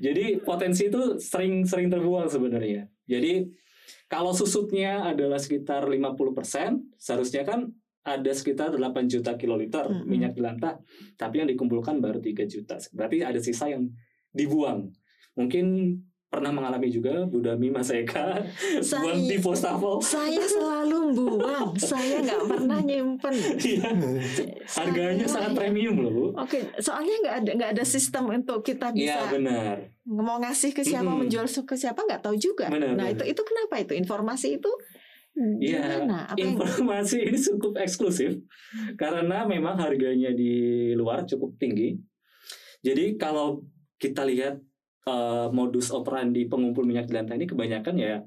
[0.00, 2.88] Jadi potensi itu sering-sering terbuang sebenarnya.
[3.04, 3.48] Jadi
[4.08, 10.06] kalau susutnya adalah sekitar 50%, seharusnya kan ada sekitar 8 juta kiloliter Mm-mm.
[10.06, 10.78] minyak jelantah,
[11.14, 12.76] tapi yang dikumpulkan baru 3 juta.
[12.92, 13.88] Berarti ada sisa yang
[14.34, 14.90] dibuang.
[15.38, 15.96] Mungkin
[16.32, 18.40] pernah mengalami juga Bu Dami Mas Eka
[18.80, 20.00] Saya- buang di postafel.
[20.00, 21.76] Saya selalu buang.
[21.92, 23.34] Saya nggak pernah nyimpen.
[23.60, 23.88] Iya,
[24.72, 26.24] harganya Saya- sangat premium loh, Bu.
[26.34, 29.76] Oke, soalnya nggak ada nggak ada sistem untuk kita Iya, bisa benar.
[30.02, 31.28] mau ngasih ke siapa, Mm-mm.
[31.28, 32.72] menjual ke siapa nggak tahu juga.
[32.72, 33.14] Benar, nah benar.
[33.14, 34.72] itu itu kenapa itu informasi itu
[35.32, 36.04] Iya?
[36.04, 38.36] Apa yang Informasi ini cukup eksklusif
[38.96, 40.52] karena memang harganya di
[40.92, 41.96] luar cukup tinggi.
[42.80, 43.64] Jadi kalau
[43.96, 44.60] kita lihat
[45.06, 48.20] eh, modus operandi pengumpul minyak jelantah ini kebanyakan ya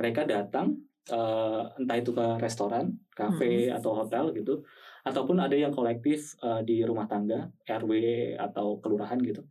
[0.00, 0.76] mereka datang
[1.10, 4.64] eh, entah itu ke restoran, kafe atau hotel gitu,
[5.04, 7.92] ataupun ada yang kolektif eh, di rumah tangga, RW
[8.40, 9.44] atau kelurahan gitu.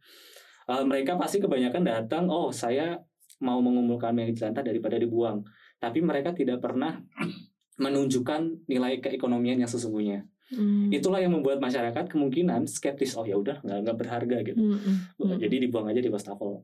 [0.69, 2.97] Eh, mereka pasti kebanyakan datang, oh saya
[3.43, 5.43] mau mengumpulkan minyak jelantah daripada dibuang
[5.83, 6.95] tapi mereka tidak pernah
[7.83, 10.23] menunjukkan nilai keekonomian yang sesungguhnya.
[10.51, 10.91] Hmm.
[10.91, 13.15] Itulah yang membuat masyarakat kemungkinan skeptis.
[13.15, 14.59] Oh ya udah nggak nggak berharga gitu.
[14.59, 15.37] Hmm, hmm, hmm.
[15.39, 16.61] Jadi dibuang aja di wastafel.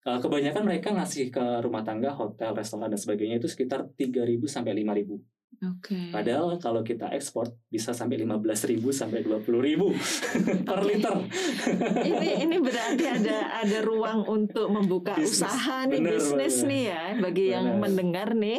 [0.00, 4.72] Eh, kebanyakan mereka ngasih ke rumah tangga, hotel, restoran dan sebagainya itu sekitar 3.000 sampai
[4.72, 5.20] 5.000.
[5.60, 6.08] Oke.
[6.08, 9.76] Padahal kalau kita ekspor bisa sampai 15.000 sampai 20.000
[10.68, 11.14] per liter.
[12.00, 15.44] ini ini berarti ada ada ruang untuk membuka Bisnis.
[15.44, 16.68] usaha nih Benar, bisnis benar.
[16.70, 17.80] nih ya bagi yang Benar.
[17.82, 18.58] mendengar nih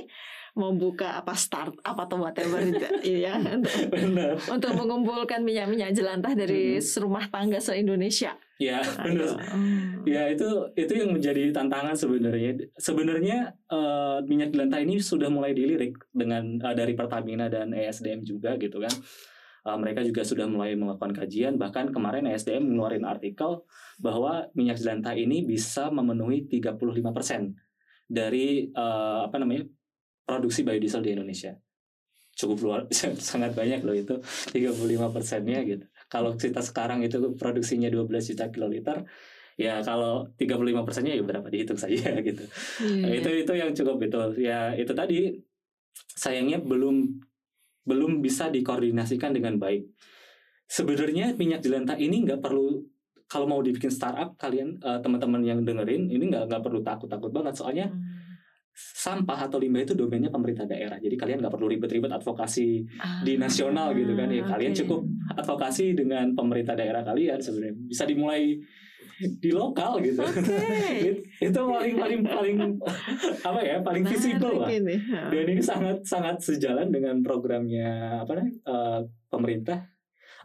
[0.52, 2.84] mau buka apa startup atau whatever itu,
[3.24, 4.36] ya untuk, Benar.
[4.52, 7.00] untuk mengumpulkan minyak-minyak jelantah dari Mm-mm.
[7.00, 8.36] rumah tangga se Indonesia.
[8.62, 9.42] Ya, benar.
[9.50, 10.06] Hmm.
[10.06, 10.46] Ya itu
[10.78, 12.62] itu yang menjadi tantangan sebenarnya.
[12.78, 18.60] Sebenarnya eh, minyak jelantah ini sudah mulai dilirik dengan eh, dari Pertamina dan ESDM juga
[18.62, 18.94] gitu kan.
[19.62, 21.58] Eh, mereka juga sudah mulai melakukan kajian.
[21.58, 23.66] Bahkan kemarin ESDM mengeluarkan artikel
[23.98, 27.58] bahwa minyak jelantah ini bisa memenuhi 35%
[28.06, 29.66] dari eh, apa namanya
[30.32, 31.52] produksi biodiesel di Indonesia.
[32.32, 32.80] Cukup luar
[33.20, 35.84] sangat banyak loh itu 35 persennya gitu.
[36.08, 39.04] Kalau kita sekarang itu produksinya 12 juta kiloliter,
[39.60, 42.44] ya kalau 35 persennya ya berapa dihitung saja gitu.
[42.80, 44.40] Iya, Nah, itu itu yang cukup betul.
[44.40, 45.36] Ya itu tadi
[46.16, 47.20] sayangnya belum
[47.84, 49.92] belum bisa dikoordinasikan dengan baik.
[50.72, 52.80] Sebenarnya minyak jelantah ini nggak perlu
[53.28, 57.60] kalau mau dibikin startup kalian eh, teman-teman yang dengerin ini nggak nggak perlu takut-takut banget
[57.60, 58.21] soalnya Hmm.
[58.74, 60.96] Sampah atau limbah itu domainnya pemerintah daerah.
[60.96, 62.88] Jadi kalian nggak perlu ribet-ribet advokasi
[63.22, 64.28] di nasional gitu kan.
[64.28, 65.02] Ya, kalian Ah, cukup
[65.36, 68.56] advokasi dengan pemerintah daerah kalian sebenarnya bisa dimulai
[69.22, 70.22] di lokal gitu.
[71.10, 72.58] It- itu paling paling paling
[73.42, 74.70] apa ya paling visible lah.
[75.30, 79.80] Dan ini sangat sangat sejalan dengan programnya apa namanya eh, pemerintah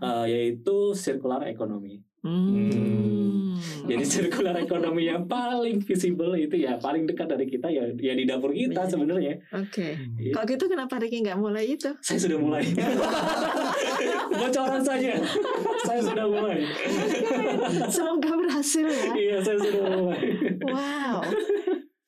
[0.02, 2.02] eh, yaitu circular economy.
[2.24, 3.54] Hmm.
[3.86, 8.26] Jadi circular ekonomi yang paling visible itu ya paling dekat dari kita ya ya di
[8.26, 9.38] dapur kita sebenarnya.
[9.54, 9.94] Oke.
[9.94, 10.18] Hmm.
[10.18, 10.32] Iya.
[10.34, 11.90] Kalau gitu kenapa Ricky nggak mulai itu?
[12.02, 12.64] Saya sudah mulai.
[14.40, 15.12] Bocoran saja.
[15.86, 16.60] saya sudah mulai.
[17.88, 19.06] Semoga berhasil ya.
[19.14, 20.22] Iya, saya sudah mulai.
[20.66, 21.18] Wow.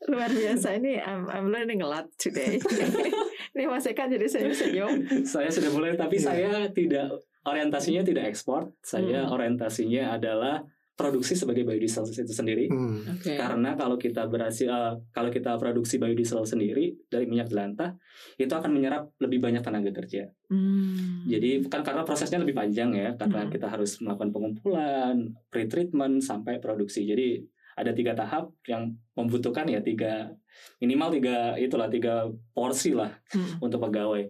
[0.08, 2.56] Luar biasa ini I'm, I'm learning a lot today.
[3.54, 5.24] ini Mas Eka jadi senyum-senyum.
[5.24, 6.24] saya sudah mulai tapi Iya.
[6.24, 7.12] saya tidak
[7.48, 8.72] orientasinya tidak ekspor.
[8.80, 9.32] Saya Hmm.
[9.32, 10.62] orientasinya adalah
[10.98, 12.66] produksi sebagai biodiesel itu sendiri.
[12.66, 13.06] Hmm.
[13.14, 13.38] Oke.
[13.38, 17.94] Karena kalau kita berhasil eh, kalau kita produksi biodiesel sendiri dari minyak jelantah
[18.34, 20.26] itu akan menyerap lebih banyak tenaga kerja.
[20.50, 21.22] Hmm.
[21.24, 23.52] Jadi kan karena prosesnya lebih panjang ya, karena Hmm.
[23.54, 25.14] kita harus melakukan pengumpulan,
[25.46, 27.06] pre-treatment sampai produksi.
[27.06, 27.46] Jadi
[27.78, 30.34] ada tiga tahap yang membutuhkan ya tiga
[30.82, 33.62] minimal tiga itulah tiga porsi lah Hmm.
[33.62, 34.26] untuk pegawai.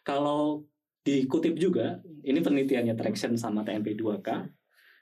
[0.00, 0.64] Kalau
[1.06, 4.28] dikutip juga, ini penelitiannya Traction sama TMP2K,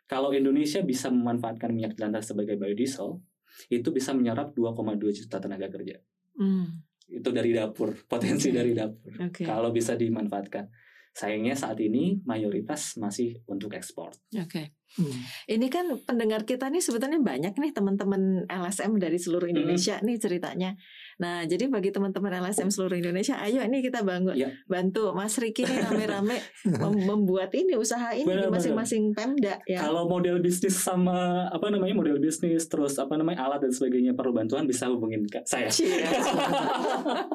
[0.05, 3.25] kalau Indonesia bisa memanfaatkan minyak jelantah sebagai biodiesel,
[3.73, 5.97] itu bisa menyerap 2,2 juta tenaga kerja.
[6.37, 6.85] Hmm.
[7.09, 8.57] Itu dari dapur, potensi Oke.
[8.61, 9.13] dari dapur.
[9.25, 9.43] Oke.
[9.49, 10.69] Kalau bisa dimanfaatkan.
[11.15, 14.11] Sayangnya saat ini mayoritas masih untuk ekspor.
[14.35, 14.75] Oke.
[14.95, 15.11] Hmm.
[15.49, 19.55] Ini kan pendengar kita nih sebetulnya banyak nih teman-teman LSM dari seluruh Hmm.
[19.57, 20.79] Indonesia nih ceritanya.
[21.17, 24.51] Nah, jadi bagi teman-teman LSM seluruh Indonesia, ayo ini kita bangun Iya.
[24.65, 26.39] bantu Mas Riki nih rame-rame
[26.83, 28.55] mem- membuat ini usaha ini di Benar-benar.
[28.55, 29.79] masing-masing Pemda ya.
[29.81, 31.15] Kalau model bisnis sama
[31.47, 35.43] apa namanya model bisnis terus apa namanya alat dan sebagainya perlu bantuan bisa hubungin ke
[35.45, 35.71] saya.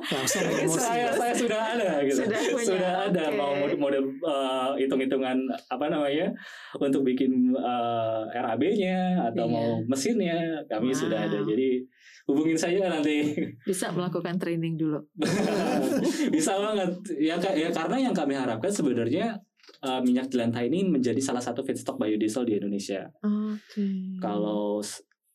[0.10, 0.80] Langsung Oke, promosi.
[0.80, 2.19] saya saya sudah ada gitu.
[2.22, 3.36] Sudah punya, ada oke.
[3.36, 6.32] mau model, eh, hitung-hitungan apa namanya
[6.76, 9.53] untuk bikin eh, RAB-nya atau Iya.
[9.53, 10.99] mau mesinnya kami Wow.
[10.99, 11.39] sudah ada.
[11.41, 11.81] Jadi
[12.25, 13.33] hubungin saya nanti.
[13.69, 15.01] Bisa melakukan training dulu.
[16.35, 19.38] bisa banget ya ya karena yang kami harapkan sebenarnya
[19.81, 23.09] eh, minyak jelantah ini menjadi salah satu feedstock biodiesel di Indonesia.
[23.21, 24.17] Oke.
[24.19, 24.81] Kalau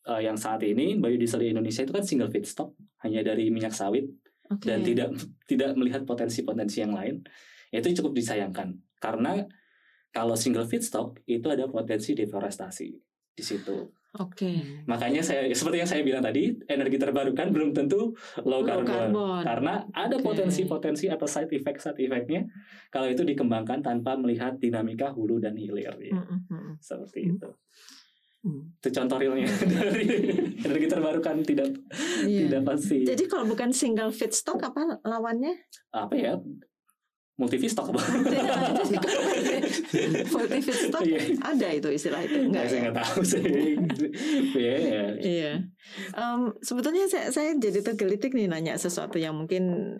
[0.05, 2.71] eh, yang saat ini biodiesel di Indonesia itu kan single feedstock
[3.03, 4.05] hanya dari minyak sawit
[4.47, 4.65] Oke.
[4.69, 5.09] dan tidak
[5.51, 7.21] tidak melihat potensi-potensi yang lain.
[7.69, 8.71] Itu cukup disayangkan
[9.03, 9.43] karena
[10.15, 12.87] kalau single feedstock itu ada potensi deforestasi
[13.35, 13.91] di situ.
[14.15, 14.87] Oke.
[14.87, 19.11] Makanya saya seperti yang saya bilang tadi, energi terbarukan belum tentu low, Low carbon.
[19.11, 19.43] carbon.
[19.43, 22.47] Karena ada potensi-potensi atau side effect side effectnya
[22.87, 26.15] kalau itu dikembangkan tanpa melihat dinamika hulu dan hilir ya.
[26.15, 26.73] Mm, mm, mm.
[26.79, 27.31] Seperti Hmm.
[27.35, 27.49] itu.
[28.39, 28.61] Hmm.
[28.77, 30.05] Itu contoh realnya dari
[30.55, 31.75] energi terbarukan tidak
[32.23, 32.47] Iya.
[32.47, 35.59] tidak pasti Jadi kalau bukan single feedstock apa lawannya?
[35.91, 36.39] apa ya
[37.35, 37.99] multi feedstock apa?
[40.31, 41.19] Multi feedstock Iya.
[41.37, 42.83] ada itu istilah itu enggak saya ya?
[42.85, 43.43] nggak tahu sih.
[44.55, 45.03] Iya, ya.
[45.15, 45.51] Iya.
[46.13, 49.95] Em, sebetulnya saya, saya jadi tergelitik nih nanya sesuatu yang mungkin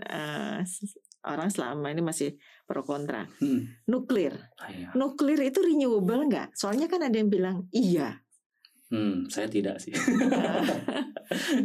[0.62, 2.30] s- orang selama ini masih
[2.64, 3.26] pro kontra.
[3.40, 3.68] Hmm.
[3.86, 4.34] Nuklir.
[4.56, 4.90] Ah, iya.
[4.94, 6.54] Nuklir itu renewable nggak?
[6.54, 8.22] Soalnya kan ada yang bilang iya.
[8.96, 9.92] Hmm, saya tidak sih.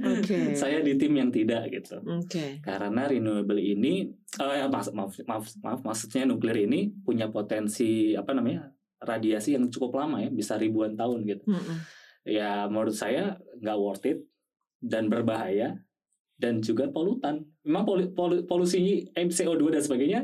[0.02, 0.38] Oke.
[0.60, 2.02] saya di tim yang tidak gitu.
[2.02, 2.58] Oke.
[2.58, 8.66] Karena renewable ini, eh, maaf, maaf, maaf, maaf, maksudnya nuklir ini punya potensi apa namanya
[8.98, 11.44] radiasi yang cukup lama ya, bisa ribuan tahun gitu.
[11.46, 11.76] Mm-mm.
[12.26, 14.18] Ya menurut saya nggak worth it
[14.82, 15.80] dan berbahaya
[16.36, 17.44] dan juga polutan.
[17.64, 20.20] Memang polu, polu- polusi CO2 dan sebagainya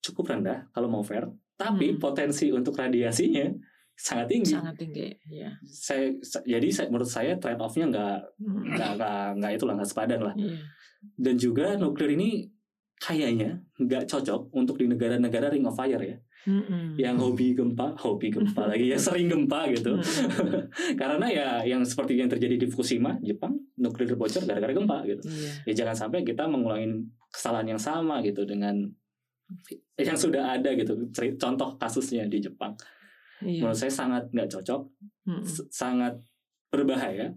[0.00, 1.98] cukup rendah kalau mau fair, tapi Hmm.
[1.98, 3.50] potensi untuk radiasinya
[3.96, 4.52] sangat tinggi.
[4.52, 5.08] Sangat tinggi.
[5.26, 5.56] Iya.
[5.64, 8.16] Saya, sa- jadi saya, menurut saya trade off-nya nggak
[8.76, 10.34] nggak nggak nggak itulah nggak sepadan lah.
[10.36, 10.60] Iya.
[11.16, 12.44] Dan juga nuklir ini
[12.96, 16.16] kayaknya nggak cocok untuk di negara-negara ring of fire ya,
[16.48, 16.96] Mm-mm.
[16.96, 19.96] yang hobi gempa, hobi gempa lagi ya sering gempa gitu.
[20.00, 20.72] Mm-mm.
[21.00, 25.24] Karena ya yang seperti yang terjadi di Fukushima, Jepang, nuklir bocor gara-gara gempa gitu.
[25.28, 25.52] Iya.
[25.68, 28.80] Ya jangan sampai kita mengulangi kesalahan yang sama gitu dengan
[30.00, 30.96] yang sudah ada gitu.
[31.36, 32.72] Contoh kasusnya di Jepang.
[33.38, 33.60] Iya.
[33.60, 34.80] Menurut saya sangat nggak cocok,
[35.26, 35.42] Mm-mm.
[35.42, 36.16] s- sangat
[36.66, 37.36] berbahaya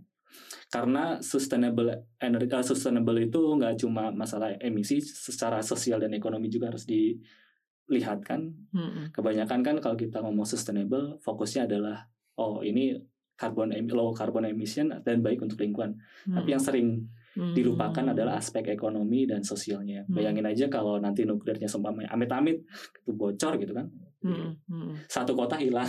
[0.67, 6.69] karena sustainable energi eh, sustainable itu nggak cuma masalah emisi secara sosial dan ekonomi juga
[6.69, 9.09] harus dilihat kan Mm-mm.
[9.09, 12.93] kebanyakan kan kalau kita ngomong sustainable fokusnya adalah oh ini
[13.33, 17.53] carbon em- low carbon emission dan baik untuk lingkungan tapi yang sering Mm.
[17.53, 20.17] dilupakan adalah aspek ekonomi dan sosialnya Hmm.
[20.17, 22.65] bayangin aja kalau nanti nuklirnya seumpamanya amit-amit
[22.97, 23.85] itu bocor gitu kan
[24.19, 24.51] Mm-mm.
[24.67, 24.93] Mm-mm.
[25.05, 25.87] satu kota hilang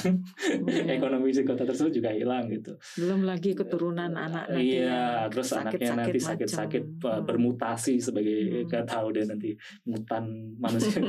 [0.62, 0.87] Iya.
[0.97, 5.90] ekonomi di kota tersebut juga hilang gitu Belum lagi keturunan anak nanti iya terus anaknya
[5.90, 7.27] sakit-sakit nanti sakit-sakit uh, Hmm.
[7.27, 8.66] bermutasi sebagai Hmm.
[8.66, 9.51] nggak tahu deh nanti
[9.83, 10.25] mutan
[10.62, 11.03] manusia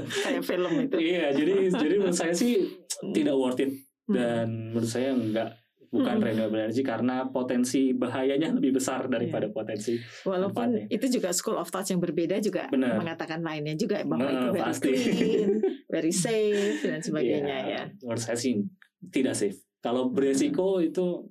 [0.00, 0.96] kayak film itu.
[0.96, 2.64] iya jadi jadi menurut saya sih
[3.12, 3.72] tidak worth it
[4.08, 4.16] Hmm.
[4.16, 5.59] dan menurut saya enggak
[5.90, 6.24] bukan Hmm.
[6.24, 10.86] renewable energy karena potensi bahayanya lebih besar daripada potensi Walaupun manfaatnya.
[10.88, 12.94] itu juga school of thought yang berbeda juga Benar.
[12.96, 14.90] mengatakan lainnya juga bahwa Nah, itu very pasti.
[14.94, 15.50] clean,
[15.90, 17.66] very safe dan sebagainya ya.
[17.66, 18.62] Iya, menurut saya sih
[19.04, 19.58] tidak safe.
[19.78, 21.26] Kalau beresiko itu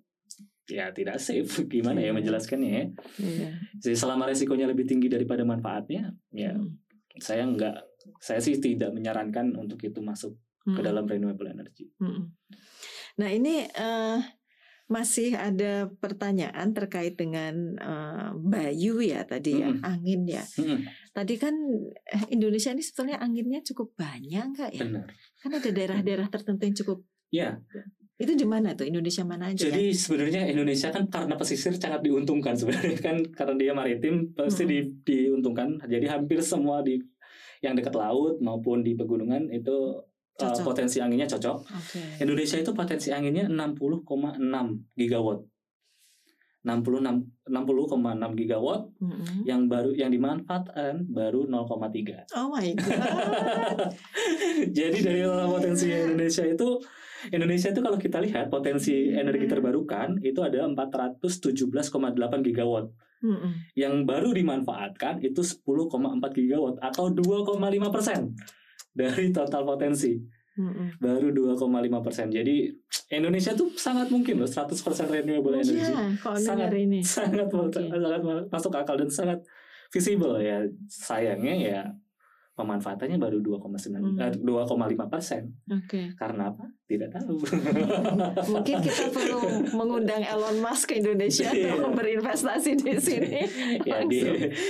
[0.67, 1.47] ya tidak safe.
[1.71, 2.13] Gimana ya Iya.
[2.13, 2.85] menjelaskannya ya?
[3.17, 3.49] Iya.
[3.79, 6.75] Jadi selama resikonya lebih tinggi daripada manfaatnya, ya Hmm.
[7.15, 7.75] saya nggak,
[8.17, 10.83] saya sih tidak menyarankan untuk itu masuk ke Hmm.
[10.83, 11.87] dalam renewable energy.
[11.97, 12.27] Mm-mm.
[13.15, 14.19] Nah ini eh,
[14.89, 20.41] masih ada pertanyaan terkait dengan eh, Bayu ya tadi ya angin ya.
[20.57, 20.81] Mm-mm,
[21.13, 21.53] Tadi kan
[22.09, 24.81] eh, Indonesia ini sebetulnya anginnya cukup banyak nggak ya?
[24.81, 25.07] benar.
[25.37, 26.99] Kan ada daerah-daerah tertentu yang cukup.
[27.29, 27.61] Ya,
[28.17, 29.61] Itu di mana tuh Indonesia mana aja?
[29.61, 29.69] ya?
[29.69, 34.73] jadi sebenarnya Indonesia kan karena pesisir sangat diuntungkan sebenarnya kan karena dia maritim pasti Mm-mm.
[34.73, 35.77] di- diuntungkan.
[35.85, 36.97] Jadi hampir semua di
[37.61, 40.01] yang dekat laut maupun di pegunungan itu
[40.39, 40.63] uh, Cocok.
[40.63, 41.57] potensi anginnya cocok.
[41.67, 42.01] Oke.
[42.23, 44.39] Indonesia itu potensi anginnya 60,6
[44.95, 45.39] gigawatt.
[46.59, 49.47] 66 60,6 gigawatt Mm-mm.
[49.47, 52.35] yang baru yang dimanfaatkan baru 0,3.
[52.35, 53.95] Oh my god.
[54.77, 56.83] Jadi dari potensi Indonesia itu
[57.31, 59.53] Indonesia itu kalau kita lihat potensi energi Hmm.
[59.55, 62.87] terbarukan itu ada 417,8 gigawatt.
[63.19, 63.51] Mm-mm.
[63.75, 65.95] Yang baru dimanfaatkan itu 10,4
[66.35, 67.55] gigawatt atau 2,5
[67.91, 68.35] persen
[68.91, 70.17] dari total potensi.
[70.59, 70.99] Mm-mm.
[70.99, 71.55] Baru 2,5
[72.03, 72.27] persen.
[72.27, 72.67] Jadi
[73.15, 75.79] Indonesia tuh sangat mungkin loh 100 persen renewable energy.
[75.79, 76.99] Iya, Sangat- ini.
[76.99, 77.79] Sangat Oke.
[77.79, 78.21] sangat
[78.51, 79.39] masuk akal dan sangat
[79.87, 80.59] visible ya.
[80.85, 81.79] Sayangnya ya
[82.59, 84.19] pemanfaatannya baru 2,9 Hmm.
[84.19, 85.47] eh, 2,5 persen.
[85.65, 86.11] Oke.
[86.13, 86.67] Karena apa?
[86.83, 87.39] Tidak tahu.
[88.53, 89.39] Mungkin kita perlu
[89.71, 91.79] mengundang Elon Musk ke Indonesia Iya.
[91.79, 93.39] untuk berinvestasi di sini.
[93.81, 94.19] ya, di,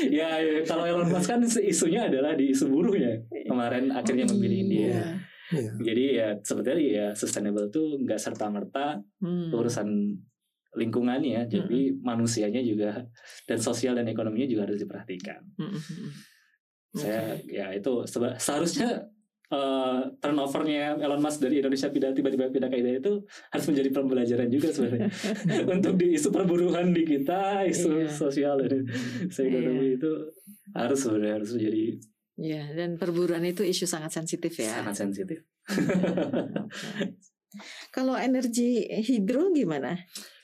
[0.08, 0.30] ya
[0.64, 4.86] kalau Elon Musk kan isunya adalah di isu buruhnya kemarin akhirnya memilih India.
[4.86, 5.04] Iya.
[5.50, 5.72] Iya.
[5.82, 9.50] Jadi ya sebetulnya ya sustainable tuh nggak serta merta Hmm.
[9.50, 9.90] urusan
[10.70, 13.02] lingkungannya, jadi manusianya juga
[13.44, 15.42] dan sosial dan ekonominya juga harus diperhatikan.
[15.58, 16.10] Mm, mm, mm.
[16.92, 17.46] Saya Oke.
[17.48, 17.92] ya itu
[18.36, 19.06] seharusnya
[19.48, 24.48] eh, turnovernya Elon Musk dari Indonesia pindah tiba-tiba pindah ke India itu harus menjadi pembelajaran
[24.48, 25.10] juga sebenarnya
[25.76, 28.10] untuk di isu perburuan di kita, isu Iya.
[28.10, 28.90] sosial dan
[29.24, 30.12] isu ekonomi itu
[30.72, 31.84] harus sebenarnya harus menjadi
[32.36, 34.72] Iya, dan perburuan itu isu sangat sensitif ya.
[34.72, 35.44] sangat sensitif.
[37.90, 39.98] Kalau energi hidro gimana?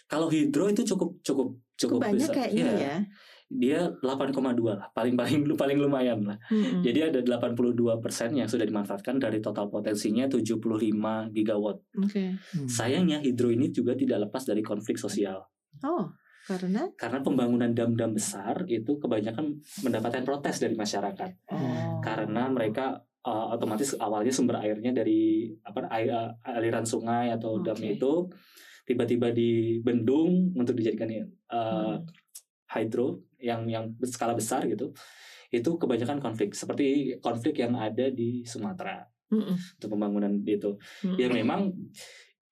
[0.05, 2.35] Kalau hidro itu cukup cukup Cukup cukup banyak besar.
[2.37, 2.95] kayaknya Iya, ya.
[3.45, 4.41] Dia 8,2
[4.73, 6.37] lah, paling paling paling lumayan lah.
[6.49, 6.81] Mm-mm.
[6.81, 10.57] Jadi ada 82 persen yang sudah dimanfaatkan dari total potensinya 75
[11.29, 11.77] gigawatt.
[12.01, 12.33] Oke.
[12.33, 12.65] Hmm.
[12.65, 15.45] Sayangnya hidro ini juga tidak lepas dari konflik sosial.
[15.85, 16.09] Oh,
[16.49, 21.31] karena Karena pembangunan dam-dam besar itu kebanyakan mendapatkan protes dari masyarakat.
[21.53, 22.01] oh.
[22.01, 27.77] Karena mereka uh, otomatis awalnya sumber airnya dari apa air, uh, aliran sungai atau dam
[27.77, 27.97] Oke.
[27.97, 28.13] itu
[28.85, 32.05] tiba-tiba dibendung untuk dijadikan uh, Hmm.
[32.69, 34.91] hydro yang yang berskala besar gitu.
[35.47, 39.55] Itu kebanyakan konflik seperti konflik yang ada di Sumatera Mm-mm.
[39.77, 40.75] untuk pembangunan itu.
[41.01, 41.15] Mm-mm.
[41.15, 41.71] Ya memang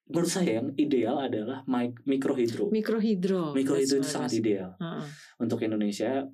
[0.04, 1.64] menurut saya yang ideal adalah
[2.04, 2.70] mikrohidro.
[2.70, 3.52] mikrohidro.
[3.52, 5.06] Mikrohidro itu sangat ideal Heeh.
[5.38, 6.28] untuk Indonesia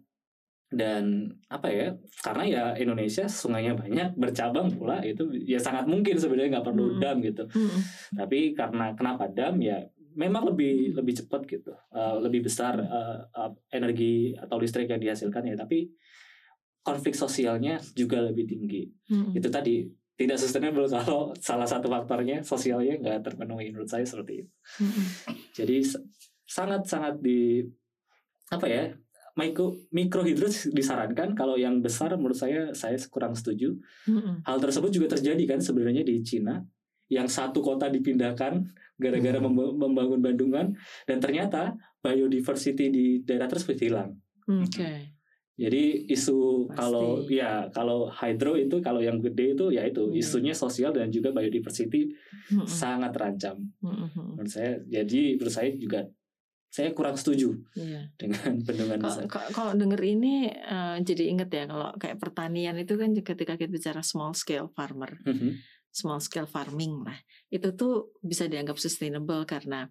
[0.70, 1.90] dan apa ya
[2.22, 7.02] karena ya Indonesia sungainya banyak bercabang pula itu ya sangat mungkin sebenarnya nggak perlu Hmm.
[7.02, 7.82] dam gitu Mm-mm.
[8.14, 9.82] tapi karena kenapa dam ya
[10.20, 11.72] memang lebih lebih cepat gitu.
[11.96, 15.56] Eh, lebih besar eh, eh, energi atau listrik yang dihasilkan ya.
[15.56, 15.88] Tapi
[16.84, 18.84] konflik sosialnya juga lebih tinggi.
[19.16, 19.40] Mm-mm.
[19.40, 19.88] itu tadi
[20.20, 24.52] tidak sustainable kalau salah satu faktornya sosialnya nggak terpenuhi menurut saya seperti itu.
[24.84, 25.06] Mm-mm.
[25.56, 25.78] jadi
[26.44, 27.64] sangat sangat di
[28.50, 28.84] apa ya
[29.40, 31.32] mikro mikrohidro disarankan.
[31.32, 33.72] Kalau yang besar menurut saya saya kurang setuju.
[34.12, 34.44] Mm-mm.
[34.44, 36.60] hal tersebut juga terjadi kan sebenarnya di Cina
[37.10, 38.64] yang satu kota dipindahkan
[38.96, 39.50] gara-gara Hmm.
[39.50, 40.68] memba- membangun bandungan
[41.04, 44.14] dan ternyata biodiversity di daerah tersebut hilang
[44.46, 45.16] Oke.
[45.54, 46.76] jadi isu Pasti.
[46.76, 50.16] kalau ya kalau hydro itu kalau yang gede itu ya itu Hmm.
[50.16, 52.12] isunya sosial dan juga biodiversity
[52.50, 52.66] Mm-mm.
[52.66, 54.36] sangat terancam Mm-mm.
[54.36, 56.02] menurut saya jadi menurut saya juga
[56.70, 58.14] saya kurang setuju Iya.
[58.14, 59.24] dengan bendungan Kalau- besar.
[59.28, 63.72] Kalau kalau denger ini eh, jadi inget ya kalau kayak pertanian itu kan ketika kita
[63.72, 65.58] bicara small scale farmer, Mhm.
[65.90, 67.18] Small scale farming lah,
[67.50, 69.90] itu tuh bisa dianggap sustainable karena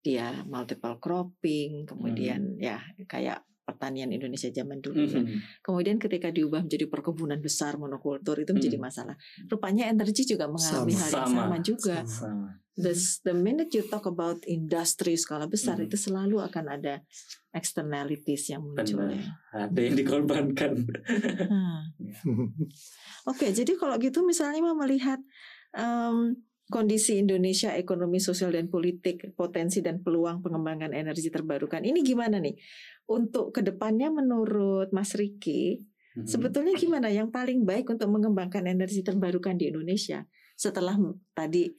[0.00, 2.60] dia multiple cropping, kemudian Hmm.
[2.60, 5.20] ya kayak pertanian Indonesia zaman dulu ya.
[5.20, 5.62] Mhm.
[5.62, 8.86] Kemudian ketika diubah menjadi perkebunan besar monokultur itu menjadi Hmm.
[8.86, 9.14] masalah.
[9.46, 11.00] Rupanya energi juga mengalami Sama.
[11.00, 11.40] hal yang Sama.
[11.46, 11.96] sama juga.
[12.02, 12.48] Sama.
[12.74, 15.86] The, the minute you talk about industri skala besar Hmm.
[15.86, 17.04] itu selalu akan ada
[17.52, 19.14] externalities yang muncul Benar.
[19.14, 19.68] ya.
[19.68, 20.72] Ada yang dikorbankan.
[21.44, 21.92] Hmm.
[23.30, 25.20] Oke, jadi kalau gitu misalnya mau melihat
[25.70, 26.34] em,
[26.70, 32.54] kondisi Indonesia, ekonomi, sosial dan politik, potensi dan peluang pengembangan energi terbarukan ini gimana nih?
[33.10, 36.26] Untuk ke depannya menurut Mas Riki, Mhm.
[36.26, 40.26] sebetulnya gimana yang paling baik untuk mengembangkan energi terbarukan di Indonesia
[40.58, 40.98] setelah
[41.30, 41.70] tadi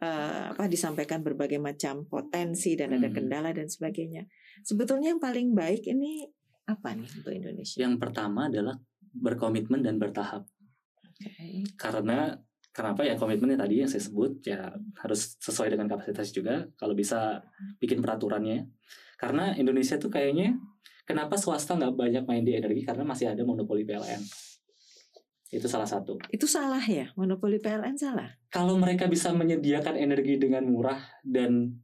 [0.00, 3.16] uh, apa disampaikan berbagai macam potensi dan ada Hmm.
[3.18, 4.24] kendala dan sebagainya.
[4.62, 6.22] Sebetulnya yang paling baik ini
[6.70, 7.82] apa nih untuk Indonesia?
[7.82, 8.78] Yang pertama adalah
[9.10, 10.46] berkomitmen dan bertahap.
[11.02, 11.66] Oke.
[11.74, 12.38] Karena
[12.70, 14.70] kenapa ya komitmennya tadi yang saya sebut ya
[15.02, 16.66] harus sesuai dengan kapasitas juga.
[16.78, 17.42] Kalau bisa
[17.82, 18.66] bikin peraturannya.
[19.20, 20.56] Karena Indonesia tuh kayaknya
[21.04, 24.22] kenapa swasta nggak banyak main di energi karena masih ada monopoli PLN.
[25.50, 26.14] Itu salah satu.
[26.30, 28.30] Itu salah ya, monopoli PLN salah.
[28.54, 31.74] Kalau mereka bisa menyediakan energi dengan murah dan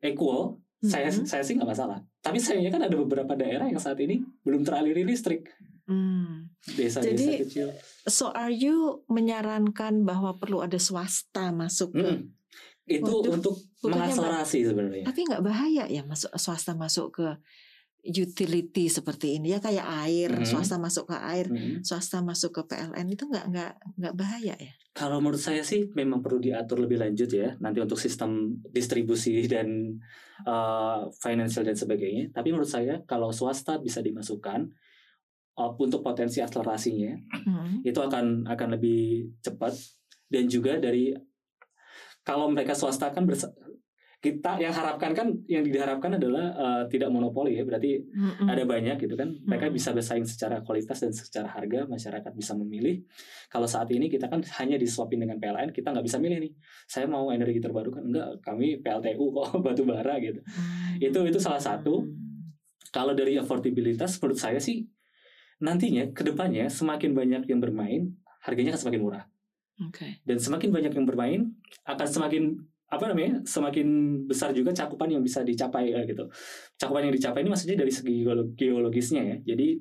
[0.00, 1.28] equal, saya Mhm.
[1.28, 2.00] saya sih nggak masalah.
[2.24, 5.52] Tapi sayangnya kan ada beberapa daerah yang saat ini belum teraliri listrik.
[5.86, 6.50] Hmm.
[6.66, 7.68] Desa-desa Jadi, kecil.
[8.10, 12.34] So are you menyarankan bahwa perlu ada swasta masuk ke Mm-mm.
[12.86, 15.04] Itu Waduh, untuk mengakselerasi sebenarnya.
[15.10, 17.26] Tapi nggak bahaya ya masuk swasta masuk ke
[18.06, 20.46] utility seperti ini ya kayak air, Mhm.
[20.46, 21.82] swasta masuk ke air, Mm-mm.
[21.82, 24.72] swasta masuk ke PLN itu nggak nggak nggak bahaya ya?
[24.94, 29.98] Kalau menurut saya sih memang perlu diatur lebih lanjut ya nanti untuk sistem distribusi dan
[30.46, 32.30] uh, financial dan sebagainya.
[32.30, 34.70] Tapi menurut saya kalau swasta bisa dimasukkan
[35.56, 37.80] uh, untuk potensi akselerasinya Hmm.
[37.82, 39.00] itu akan akan lebih
[39.38, 39.72] cepat
[40.26, 41.14] dan juga dari
[42.22, 43.54] kalau mereka swasta kan bersa-
[44.16, 48.48] kita yang harapkan kan yang diharapkan adalah uh, tidak monopoli ya berarti Mm-mm.
[48.48, 49.76] ada banyak gitu kan mereka Mm-mm.
[49.78, 53.06] bisa bersaing secara kualitas dan secara harga masyarakat bisa memilih
[53.46, 56.52] kalau saat ini kita kan hanya disuapin dengan PLN kita nggak bisa milih nih
[56.84, 60.98] saya mau energi terbarukan enggak kami PLTU kok batu bara gitu Hmm.
[60.98, 62.02] itu itu salah satu
[62.88, 64.82] kalau dari affordabilitas menurut saya sih
[65.58, 68.12] nantinya ke depannya semakin banyak yang bermain
[68.44, 69.24] harganya akan semakin murah.
[69.76, 70.24] Oke.
[70.24, 71.40] dan semakin banyak yang bermain
[71.84, 72.56] akan semakin
[72.88, 73.84] apa namanya semakin
[74.24, 76.24] besar juga cakupan yang bisa dicapai eh, gitu.
[76.80, 79.36] Cakupan yang dicapai ini maksudnya dari segi geolo- geologisnya ya.
[79.52, 79.76] Jadi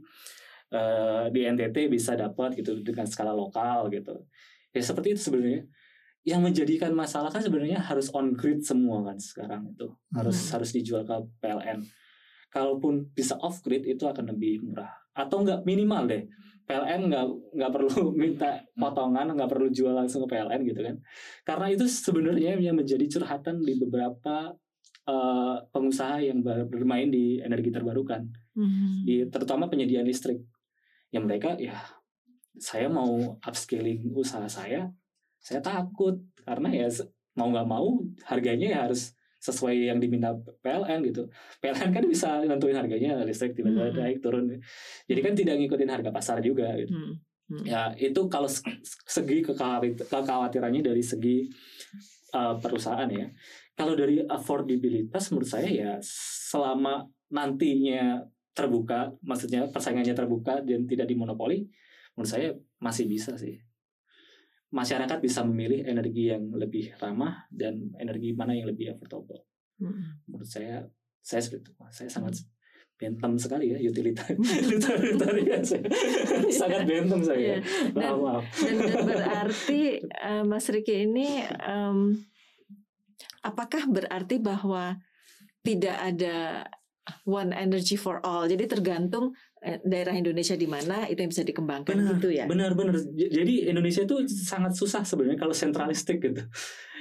[0.76, 4.28] eh, di NTT bisa dapat gitu dengan skala lokal gitu.
[4.76, 5.63] Ya seperti itu sebenarnya.
[6.26, 9.88] Yang menjadikan masalah kan sebenarnya harus on grid semua kan sekarang itu.
[10.11, 10.59] Harus Hmm.
[10.59, 11.86] harus dijual ke PLN
[12.51, 16.24] kalaupun bisa off grid itu akan lebih murah atau enggak minimal deh
[16.66, 17.89] PLN nggak nggak perlu
[18.22, 20.95] minta potongan nggak perlu jual langsung ke PLN gitu kan.
[21.45, 24.49] Karena itu sebenarnya yang menjadi curhatan di beberapa
[25.05, 28.26] eh, pengusaha yang ber- bermain di energi terbarukan.
[28.55, 29.03] Hmm.
[29.03, 30.41] di terutama penyediaan listrik.
[31.11, 31.76] Yang mereka ya
[32.55, 34.89] saya mau upscaling usaha saya
[35.38, 36.18] saya takut.
[36.41, 36.89] Karena ya
[37.38, 39.13] mau nggak mau harganya ya harus
[39.46, 41.30] sesuai yang diminta PLN gitu
[41.60, 43.98] PLN kan bisa nentuin harganya listrik tiba-tiba Hmm.
[44.02, 44.50] naik turun
[45.06, 47.14] jadi kan tidak ngikutin harga pasar juga gitu Hmm.
[47.46, 47.62] Hmm.
[47.64, 48.66] ya itu kalau se-
[49.06, 51.46] segi kekhawat- kekhawatirannya dari segi
[52.34, 53.30] uh, perusahaan ya
[53.74, 61.68] kalau dari affordabilitas menurut saya ya selama nantinya terbuka maksudnya persaingannya terbuka dan tidak dimonopoli
[62.16, 63.60] menurut saya masih bisa sih
[64.76, 69.39] masyarakat bisa memilih energi yang lebih ramah dan energi mana yang lebih affordable
[69.76, 70.23] Hmm.
[70.23, 70.88] menurut saya
[71.19, 72.39] saya seperti itu saya sangat
[72.95, 73.91] bentem sekali ya Hmm.
[73.91, 75.84] utilitarian saya
[76.63, 77.57] sangat bentem saya Iya.
[77.91, 79.82] Dan- maaf maaf Dan, dan berarti
[80.28, 82.23] eh, Mas Riki ini em,
[83.41, 84.95] apakah berarti bahwa
[85.59, 86.63] tidak ada
[87.23, 88.45] one energy for all?
[88.45, 89.34] Jadi tergantung
[89.82, 92.45] daerah Indonesia di mana itu yang bisa dikembangkan Benar, gitu ya?
[92.45, 92.95] Benar-benar.
[93.18, 96.45] J- Jadi Indonesia itu sangat susah sebenarnya kalau sentralistik gitu.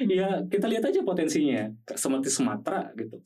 [0.08, 1.70] Ya kita lihat aja potensinya.
[1.86, 3.20] Seperti Sumatera gitu.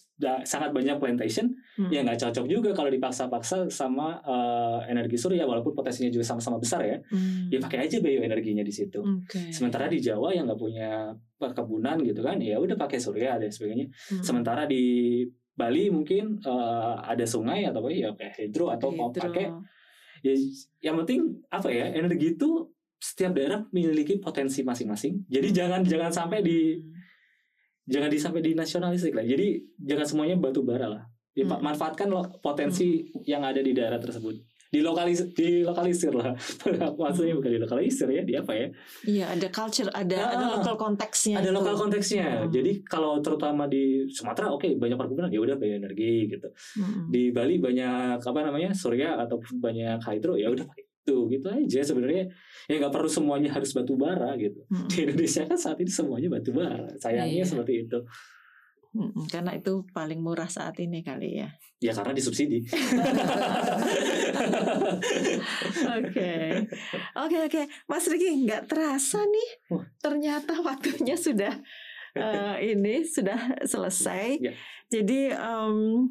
[0.45, 1.55] Sangat banyak plantation.
[1.79, 1.89] Hmm.
[1.89, 6.83] Ya nggak cocok juga kalau dipaksa-paksa sama eh, energi surya walaupun potensinya juga sama-sama besar
[6.85, 6.99] ya.
[7.09, 7.49] Hmm.
[7.49, 9.01] Ya pakai aja bioenerginya di situ.
[9.01, 9.55] Oke.
[9.55, 13.87] Sementara di Jawa yang nggak punya perkebunan gitu kan, ya udah pakai surya dan sebagainya.
[14.11, 14.23] Hmm.
[14.27, 15.23] Sementara di
[15.59, 19.27] Bali mungkin eh, ada sungai atau apa ya kayak hidro atau mau Hidro.
[19.27, 19.47] pakai
[20.21, 20.35] ya
[20.81, 26.41] yang penting apa ya energi itu setiap daerah memiliki potensi masing-masing jadi jangan jangan sampai
[26.41, 26.95] di Hmm.
[27.89, 29.47] jangan di sampai di nasionalistik lah jadi
[29.81, 31.63] jangan semuanya batu bara lah Ya, Hmm.
[31.63, 34.35] manfaatkan lo- potensi yang ada di daerah tersebut
[34.69, 36.37] dilokalis dilokalisir lah
[37.01, 38.69] maksudnya bukan dilokalisir ya di apa ya
[39.03, 41.37] Iya, ada culture, ada ada Ah, lokal konteksnya.
[41.37, 42.51] ada lokal konteksnya Hmm.
[42.51, 47.09] jadi kalau terutama di Sumatera oke banyak perkebunan ya udah bioenergi gitu Hmm.
[47.09, 51.81] di Bali banyak apa namanya surya atau banyak hydro ya udah pakai itu gitu aja
[51.83, 52.29] sebenarnya
[52.67, 54.85] ya nggak perlu semuanya harus batu bara gitu Hmm.
[54.87, 57.49] di Indonesia kan saat ini semuanya batu bara sayangnya Iya.
[57.49, 57.99] seperti itu
[59.29, 61.49] Karena itu paling murah saat ini kali ya.
[61.79, 62.65] ya karena disubsidi.
[65.99, 66.67] Oke,
[67.17, 69.49] oke, oke, Mas Riki nggak terasa nih,
[69.99, 71.55] ternyata waktunya sudah
[72.15, 74.39] eh, ini sudah selesai.
[74.39, 74.53] Ya.
[74.89, 76.07] Jadi em,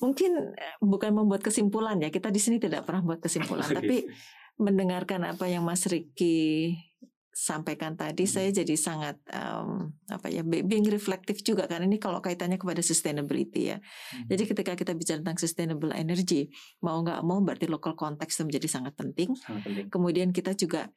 [0.00, 4.08] mungkin eh, bukan membuat kesimpulan ya, kita di sini tidak pernah buat kesimpulan, tapi
[4.60, 6.76] mendengarkan apa yang Mas Riki
[7.30, 8.32] sampaikan tadi hmm.
[8.32, 13.70] saya jadi sangat um, apa ya being reflektif juga karena ini kalau kaitannya kepada sustainability
[13.70, 13.78] ya.
[13.78, 14.26] Hmm.
[14.26, 16.50] Jadi ketika kita bicara tentang sustainable energy
[16.82, 19.30] mau nggak mau berarti local context itu menjadi sangat penting.
[19.38, 19.86] Sangat penting.
[19.88, 20.90] Kemudian kita juga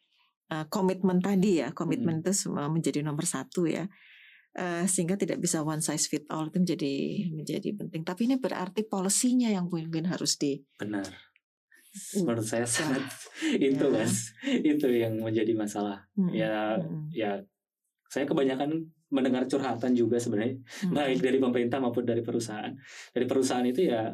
[0.49, 2.23] uh, komitmen tadi ya komitmen hmm.
[2.25, 3.86] itu menjadi nomor satu ya.
[4.53, 6.93] Uh, sehingga tidak bisa one size fit all itu menjadi
[7.34, 8.01] menjadi penting.
[8.05, 11.32] Tapi ini berarti polisinya yang mungkin harus di benar
[12.21, 13.05] menurut saya sangat
[13.69, 16.33] itu mas itu yang menjadi masalah hmm.
[16.33, 17.09] ya hmm.
[17.13, 17.31] ya
[18.09, 20.93] saya kebanyakan mendengar curhatan juga sebenarnya hmm.
[20.97, 22.73] baik dari pemerintah maupun dari perusahaan
[23.13, 24.09] dari perusahaan itu ya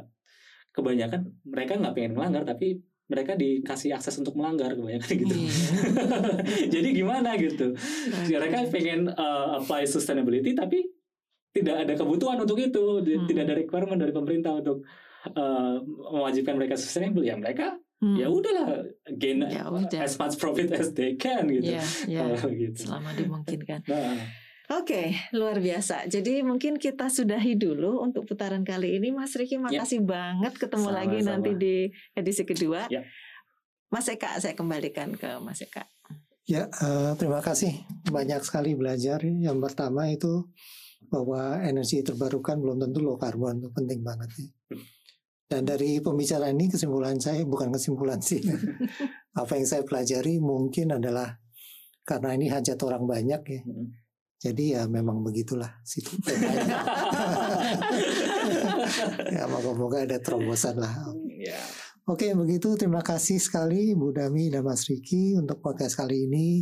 [0.75, 5.49] kebanyakan mereka nggak pengen melanggar tapi mereka dikasih akses untuk melanggar kebanyakan gitu yeah.
[6.77, 8.37] jadi gimana gitu okay.
[8.37, 10.85] mereka pengen uh, apply sustainability tapi
[11.49, 13.25] tidak ada kebutuhan untuk itu hmm.
[13.25, 14.85] tidak ada requirement dari pemerintah untuk
[15.27, 15.83] uh,
[16.15, 18.17] mewajibkan mereka sustainable ya mereka hmm.
[18.17, 18.87] ya udahlah
[19.19, 19.99] gain ya udah.
[19.99, 21.75] as much profit as they can gitu.
[21.75, 22.23] Ya, ya.
[22.35, 22.87] Uh, gitu.
[22.87, 23.83] Selama dimungkinkan.
[23.87, 24.19] Nah.
[24.69, 26.05] Oke, okay, luar biasa.
[26.05, 29.09] Jadi mungkin kita sudahi dulu untuk putaran kali ini.
[29.09, 29.65] Mas Riki, ya.
[29.65, 30.05] makasih ya.
[30.05, 31.29] banget ketemu sama, lagi sama.
[31.33, 31.75] nanti di
[32.13, 32.85] edisi kedua.
[32.85, 33.01] Ya.
[33.89, 35.89] Mas Eka, saya kembalikan ke Mas Eka.
[36.45, 37.81] Ya, uh, terima kasih.
[38.13, 39.25] Banyak sekali belajar.
[39.25, 40.53] Yang pertama itu
[41.09, 44.29] bahwa energi terbarukan belum tentu low carbon itu penting banget.
[44.37, 44.77] Ya.
[45.49, 48.37] Dan dari pembicaraan ini kesimpulan saya bukan kesimpulan sih.
[49.41, 51.41] Apa yang saya pelajari mungkin adalah
[52.05, 53.61] karena ini hajat orang banyak ya.
[53.65, 53.89] Hmm.
[54.39, 56.13] Jadi ya memang begitulah situ.
[59.35, 60.93] ya moga-moga ada terobosan lah.
[61.25, 61.65] Yeah.
[62.05, 66.61] Oke begitu terima kasih sekali Bu Dami dan Mas Riki untuk podcast kali ini.